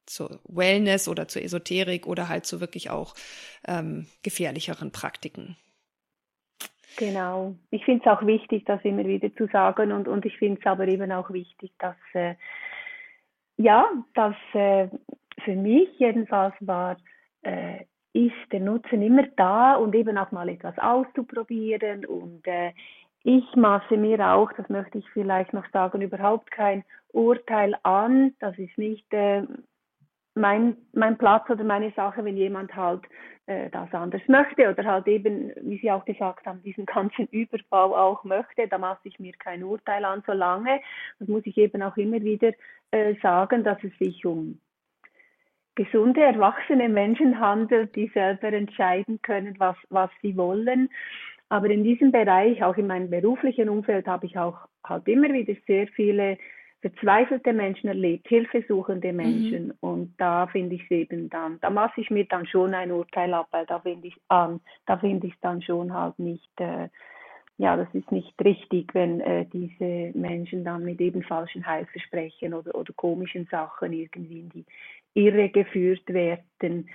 zur 0.09 0.40
Wellness 0.44 1.09
oder 1.09 1.29
zur 1.29 1.42
Esoterik 1.42 2.07
oder 2.07 2.29
halt 2.29 2.47
zu 2.47 2.61
wirklich 2.61 2.90
auch 2.90 3.14
ähm, 3.66 4.07
gefährlicheren 4.23 4.92
Praktiken. 4.92 5.57
Genau. 6.97 7.55
Ich 7.71 7.85
finde 7.85 8.03
es 8.05 8.11
auch 8.11 8.27
wichtig, 8.27 8.64
das 8.64 8.85
immer 8.85 9.05
wieder 9.05 9.33
zu 9.37 9.47
sagen 9.47 9.92
und, 9.92 10.09
und 10.09 10.27
ich 10.27 10.37
finde 10.38 10.61
es 10.61 10.66
aber 10.66 10.88
eben 10.88 11.12
auch 11.12 11.31
wichtig, 11.31 11.73
dass 11.79 11.97
äh, 12.14 12.35
ja, 13.57 13.88
dass 14.14 14.37
äh, 14.53 14.88
für 15.44 15.55
mich 15.55 15.88
jedenfalls 15.99 16.55
war, 16.61 16.97
äh, 17.42 17.85
ist 18.12 18.53
der 18.53 18.61
Nutzen 18.61 19.03
immer 19.03 19.25
da 19.37 19.75
und 19.75 19.94
eben 19.94 20.18
auch 20.18 20.33
mal 20.33 20.49
etwas 20.49 20.77
auszuprobieren 20.79 22.05
und 22.07 22.47
äh, 22.47 22.73
ich 23.25 23.44
maße 23.57 23.97
mir 23.97 24.27
auch, 24.33 24.53
das 24.53 24.68
möchte 24.68 24.99
ich 24.99 25.11
vielleicht 25.11 25.53
noch 25.53 25.68
sagen, 25.73 26.01
überhaupt 26.01 26.51
kein 26.51 26.85
Urteil 27.12 27.75
an. 27.83 28.35
Das 28.38 28.57
ist 28.59 28.79
nicht 28.79 29.12
äh, 29.12 29.42
mein, 30.38 30.77
mein 30.92 31.18
Platz 31.18 31.48
oder 31.51 31.64
meine 31.64 31.90
Sache, 31.92 32.24
wenn 32.24 32.37
jemand 32.37 32.74
halt 32.74 33.03
äh, 33.46 33.70
das 33.70 33.92
anders 33.92 34.22
möchte 34.29 34.70
oder 34.70 34.85
halt 34.85 35.07
eben, 35.07 35.53
wie 35.62 35.79
Sie 35.79 35.90
auch 35.90 36.05
gesagt 36.05 36.46
haben, 36.46 36.62
diesen 36.62 36.87
ganzen 36.87 37.27
Überbau 37.31 37.96
auch 37.96 38.24
möchte, 38.24 38.68
da 38.68 38.79
mache 38.79 39.01
ich 39.05 39.18
mir 39.18 39.33
kein 39.38 39.64
Urteil 39.64 40.05
an, 40.05 40.22
solange, 40.27 40.81
das 41.18 41.29
muss 41.29 41.46
ich 41.46 41.57
eben 41.57 41.83
auch 41.83 41.96
immer 41.96 42.20
wieder 42.20 42.53
äh, 42.90 43.14
sagen, 43.22 43.64
dass 43.64 43.83
es 43.85 43.96
sich 43.98 44.24
um 44.24 44.61
gesunde, 45.74 46.22
erwachsene 46.22 46.88
Menschen 46.88 47.38
handelt, 47.38 47.94
die 47.94 48.09
selber 48.12 48.53
entscheiden 48.53 49.20
können, 49.22 49.55
was, 49.59 49.77
was 49.90 50.11
sie 50.22 50.37
wollen. 50.37 50.90
Aber 51.48 51.70
in 51.70 51.85
diesem 51.85 52.11
Bereich, 52.11 52.62
auch 52.64 52.77
in 52.77 52.88
meinem 52.88 53.09
beruflichen 53.09 53.68
Umfeld, 53.68 54.07
habe 54.09 54.27
ich 54.27 54.37
auch 54.37 54.59
halt 54.85 55.07
immer 55.07 55.33
wieder 55.33 55.55
sehr 55.66 55.87
viele 55.88 56.37
verzweifelte 56.81 57.53
Menschen 57.53 57.88
erlebt, 57.88 58.29
hilfesuchende 58.29 59.12
Menschen. 59.12 59.67
Mhm. 59.67 59.75
Und 59.81 60.14
da 60.19 60.47
finde 60.47 60.77
ich 60.77 60.83
es 60.85 60.91
eben 60.91 61.29
dann, 61.29 61.59
da 61.61 61.71
mache 61.71 62.01
ich 62.01 62.11
mir 62.11 62.25
dann 62.25 62.47
schon 62.47 62.75
ein 62.75 62.93
Urteil 62.93 63.35
ab, 63.35 63.49
weil 63.51 63.67
da 63.67 63.81
finde 63.81 64.09
ich 64.09 64.17
an, 64.29 64.61
da 64.87 64.97
finde 64.97 65.27
ich 65.27 65.35
es 65.35 65.41
dann 65.41 65.61
schon 65.62 65.93
halt 65.93 66.19
nicht, 66.19 66.61
äh, 66.61 66.88
ja, 67.57 67.77
das 67.77 67.93
ist 67.93 68.12
nicht 68.12 68.33
richtig, 68.45 68.95
wenn 68.95 69.21
äh, 69.21 69.45
diese 69.53 70.17
Menschen 70.17 70.64
dann 70.64 70.85
mit 70.85 71.01
eben 71.01 71.25
falschen 71.25 71.67
Heilversprechen 71.67 72.55
oder, 72.55 72.73
oder 72.75 72.93
komischen 72.93 73.47
Sachen 73.51 73.93
irgendwie 73.93 74.41
in 74.41 74.49
die 74.51 74.64
Irre 75.14 75.49
geführt 75.49 76.07
werden. 76.07 76.88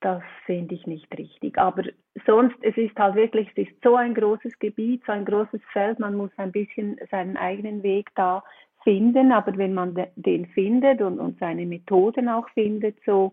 Das 0.00 0.22
finde 0.46 0.74
ich 0.74 0.86
nicht 0.86 1.06
richtig. 1.18 1.58
Aber 1.58 1.82
sonst, 2.24 2.56
es 2.62 2.74
ist 2.78 2.98
halt 2.98 3.16
wirklich, 3.16 3.50
es 3.54 3.68
ist 3.68 3.82
so 3.84 3.96
ein 3.96 4.14
großes 4.14 4.58
Gebiet, 4.58 5.02
so 5.04 5.12
ein 5.12 5.26
großes 5.26 5.60
Feld, 5.74 5.98
man 5.98 6.16
muss 6.16 6.30
ein 6.38 6.52
bisschen 6.52 6.98
seinen 7.10 7.36
eigenen 7.36 7.82
Weg 7.82 8.08
da 8.14 8.42
finden, 8.82 9.32
aber 9.32 9.56
wenn 9.56 9.74
man 9.74 9.94
den 10.16 10.46
findet 10.46 11.02
und, 11.02 11.18
und 11.18 11.38
seine 11.38 11.66
Methoden 11.66 12.28
auch 12.28 12.48
findet, 12.50 12.96
so, 13.04 13.32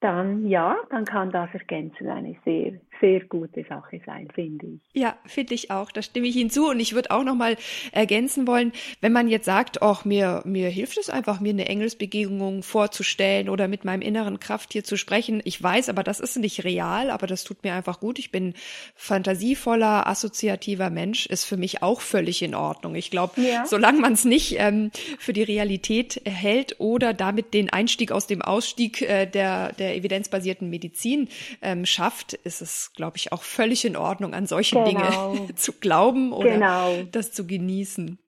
dann 0.00 0.46
ja, 0.46 0.76
dann 0.90 1.04
kann 1.04 1.32
das 1.32 1.50
ergänzen 1.52 2.08
eine 2.08 2.36
sehr, 2.44 2.74
sehr 3.00 3.20
gute 3.24 3.64
Sache 3.68 4.00
sein, 4.06 4.28
finde 4.32 4.66
ich. 4.66 4.80
Ja, 4.92 5.16
finde 5.26 5.54
ich 5.54 5.72
auch. 5.72 5.90
Da 5.90 6.02
stimme 6.02 6.28
ich 6.28 6.36
Ihnen 6.36 6.50
zu. 6.50 6.68
Und 6.68 6.78
ich 6.78 6.94
würde 6.94 7.10
auch 7.10 7.24
noch 7.24 7.34
mal 7.34 7.56
ergänzen 7.90 8.46
wollen, 8.46 8.72
wenn 9.00 9.12
man 9.12 9.26
jetzt 9.26 9.46
sagt, 9.46 9.82
auch 9.82 10.04
mir, 10.04 10.42
mir 10.44 10.68
hilft 10.68 10.98
es 10.98 11.10
einfach, 11.10 11.40
mir 11.40 11.50
eine 11.50 11.66
Engelsbegegnung 11.66 12.62
vorzustellen 12.62 13.48
oder 13.48 13.66
mit 13.66 13.84
meinem 13.84 14.02
inneren 14.02 14.38
Krafttier 14.38 14.84
zu 14.84 14.96
sprechen. 14.96 15.40
Ich 15.44 15.60
weiß, 15.60 15.88
aber 15.88 16.04
das 16.04 16.20
ist 16.20 16.36
nicht 16.38 16.64
real, 16.64 17.10
aber 17.10 17.26
das 17.26 17.42
tut 17.42 17.64
mir 17.64 17.74
einfach 17.74 17.98
gut. 17.98 18.20
Ich 18.20 18.30
bin 18.30 18.54
fantasievoller, 18.94 20.06
assoziativer 20.06 20.90
Mensch, 20.90 21.26
ist 21.26 21.44
für 21.44 21.56
mich 21.56 21.82
auch 21.82 22.00
völlig 22.00 22.42
in 22.42 22.54
Ordnung. 22.54 22.94
Ich 22.94 23.10
glaube, 23.10 23.40
ja. 23.40 23.66
solange 23.66 24.00
man 24.00 24.12
es 24.12 24.24
nicht 24.24 24.56
ähm, 24.58 24.92
für 25.18 25.32
die 25.32 25.42
Realität 25.42 26.22
hält 26.24 26.76
oder 26.78 27.14
damit 27.14 27.52
den 27.52 27.70
Einstieg 27.70 28.12
aus 28.12 28.28
dem 28.28 28.42
Ausstieg 28.42 29.02
äh, 29.02 29.26
der, 29.26 29.72
der 29.72 29.87
evidenzbasierten 29.94 30.68
Medizin 30.70 31.28
ähm, 31.62 31.86
schafft, 31.86 32.34
ist 32.34 32.60
es, 32.60 32.92
glaube 32.94 33.16
ich, 33.16 33.32
auch 33.32 33.42
völlig 33.42 33.84
in 33.84 33.96
Ordnung, 33.96 34.34
an 34.34 34.46
solche 34.46 34.76
genau. 34.76 35.32
Dinge 35.34 35.54
zu 35.54 35.72
glauben 35.72 36.32
oder 36.32 36.54
genau. 36.54 37.02
das 37.12 37.32
zu 37.32 37.46
genießen. 37.46 38.18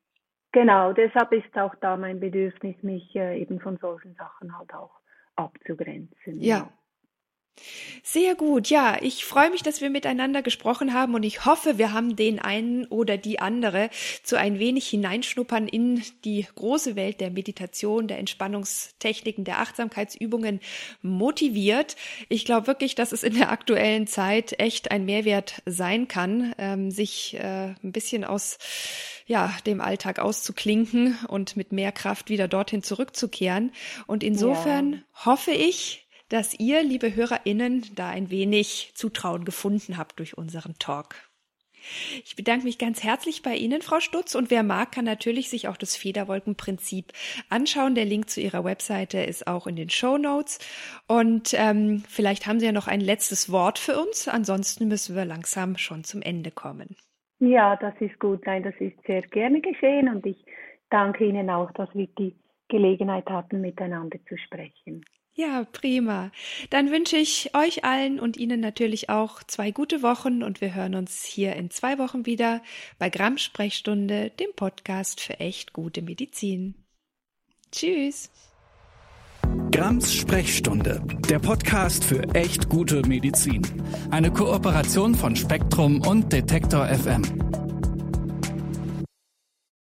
Genau, 0.53 0.92
deshalb 0.92 1.33
ist 1.33 1.57
auch 1.57 1.75
da 1.81 1.96
mein 1.96 2.18
Bedürfnis, 2.18 2.75
mich 2.83 3.14
äh, 3.14 3.40
eben 3.40 3.61
von 3.61 3.79
solchen 3.79 4.14
Sachen 4.16 4.57
halt 4.59 4.75
auch 4.75 4.90
abzugrenzen. 5.37 6.40
Ja. 6.40 6.70
Sehr 8.03 8.35
gut, 8.35 8.71
ja. 8.71 8.97
Ich 9.03 9.25
freue 9.25 9.51
mich, 9.51 9.63
dass 9.63 9.81
wir 9.81 9.91
miteinander 9.91 10.43
gesprochen 10.43 10.95
haben 10.95 11.15
und 11.15 11.23
ich 11.23 11.45
hoffe, 11.45 11.79
wir 11.79 11.93
haben 11.93 12.17
den 12.17 12.39
einen 12.39 12.87
oder 12.87 13.19
die 13.19 13.41
andere 13.41 13.91
zu 14.23 14.39
ein 14.39 14.59
wenig 14.59 14.89
hineinschnuppern 14.89 15.69
in 15.69 16.03
die 16.25 16.47
große 16.55 16.97
Welt 16.97 17.21
der 17.21 17.31
Meditation, 17.31 18.09
der 18.09 18.19
Entspannungstechniken, 18.19 19.45
der 19.45 19.59
Achtsamkeitsübungen 19.61 20.61
motiviert. 21.03 21.97
Ich 22.29 22.45
glaube 22.45 22.67
wirklich, 22.67 22.95
dass 22.95 23.13
es 23.13 23.23
in 23.23 23.35
der 23.35 23.51
aktuellen 23.51 24.07
Zeit 24.07 24.59
echt 24.59 24.91
ein 24.91 25.05
Mehrwert 25.05 25.63
sein 25.67 26.09
kann, 26.09 26.55
ähm, 26.59 26.91
sich 26.91 27.35
äh, 27.35 27.75
ein 27.83 27.93
bisschen 27.93 28.25
aus 28.25 28.59
ja, 29.27 29.55
dem 29.67 29.81
Alltag 29.81 30.19
auszuklinken 30.19 31.19
und 31.29 31.57
mit 31.57 31.71
mehr 31.71 31.93
Kraft 31.93 32.31
wieder 32.31 32.49
dorthin 32.49 32.83
zurückzukehren. 32.83 33.73
Und 34.07 34.25
insofern 34.25 34.93
ja. 34.93 35.27
hoffe 35.27 35.53
ich, 35.53 36.09
dass 36.31 36.59
ihr, 36.59 36.83
liebe 36.83 37.14
HörerInnen, 37.14 37.85
da 37.95 38.09
ein 38.09 38.31
wenig 38.31 38.93
Zutrauen 38.95 39.45
gefunden 39.45 39.99
habt 39.99 40.19
durch 40.19 40.38
unseren 40.38 40.75
Talk. 40.79 41.16
Ich 42.25 42.37
bedanke 42.37 42.64
mich 42.64 42.79
ganz 42.79 43.03
herzlich 43.03 43.43
bei 43.43 43.55
Ihnen, 43.55 43.83
Frau 43.83 44.01
Stutz. 44.01 44.35
Und 44.35 44.51
wer 44.51 44.62
mag, 44.62 44.93
kann 44.93 45.05
natürlich 45.05 45.49
sich 45.49 45.69
auch 45.69 45.77
das 45.77 45.97
Federwolkenprinzip 45.97 47.12
anschauen. 47.49 47.95
Der 47.95 48.05
Link 48.05 48.29
zu 48.29 48.40
Ihrer 48.40 48.64
Webseite 48.64 49.21
ist 49.21 49.47
auch 49.47 49.66
in 49.66 49.77
den 49.77 49.90
Show 49.90 50.19
Notes. 50.19 50.59
Und 51.09 51.55
ähm, 51.57 52.03
vielleicht 52.09 52.47
haben 52.47 52.61
Sie 52.61 52.66
ja 52.66 52.73
noch 52.73 52.87
ein 52.87 53.01
letztes 53.01 53.51
Wort 53.51 53.79
für 53.79 53.99
uns. 53.99 54.29
Ansonsten 54.29 54.88
müssen 54.88 55.16
wir 55.16 55.25
langsam 55.25 55.77
schon 55.77 56.05
zum 56.05 56.23
Ende 56.23 56.51
kommen. 56.51 56.97
Ja, 57.38 57.77
das 57.77 57.95
ist 58.01 58.19
gut. 58.19 58.45
Nein, 58.45 58.62
das 58.62 58.75
ist 58.79 58.97
sehr 59.07 59.23
gerne 59.23 59.61
geschehen. 59.61 60.09
Und 60.09 60.27
ich 60.27 60.45
danke 60.90 61.25
Ihnen 61.25 61.49
auch, 61.49 61.73
dass 61.73 61.88
wir 61.95 62.07
die 62.19 62.37
Gelegenheit 62.69 63.29
hatten, 63.29 63.61
miteinander 63.61 64.19
zu 64.29 64.37
sprechen. 64.37 65.05
Ja, 65.40 65.64
prima. 65.64 66.33
Dann 66.68 66.90
wünsche 66.90 67.16
ich 67.16 67.55
euch 67.55 67.83
allen 67.83 68.20
und 68.20 68.37
Ihnen 68.37 68.61
natürlich 68.61 69.09
auch 69.09 69.42
zwei 69.42 69.70
gute 69.70 70.03
Wochen 70.03 70.42
und 70.42 70.61
wir 70.61 70.74
hören 70.74 70.94
uns 70.94 71.24
hier 71.24 71.57
in 71.57 71.70
zwei 71.70 71.98
Wochen 71.98 72.26
wieder 72.26 72.61
bei 72.98 73.09
Gramm 73.09 73.38
Sprechstunde, 73.38 74.29
dem 74.38 74.50
Podcast 74.55 75.18
für 75.22 75.40
echt 75.40 75.72
gute 75.72 76.03
Medizin. 76.03 76.74
Tschüss. 77.72 78.29
Grams 79.72 80.12
Sprechstunde, 80.14 81.03
der 81.31 81.38
Podcast 81.38 82.05
für 82.05 82.22
echt 82.35 82.68
gute 82.68 83.00
Medizin. 83.09 83.62
Eine 84.11 84.31
Kooperation 84.31 85.14
von 85.14 85.37
Spektrum 85.37 86.03
und 86.07 86.35
Detektor 86.35 86.87
FM. 86.87 87.70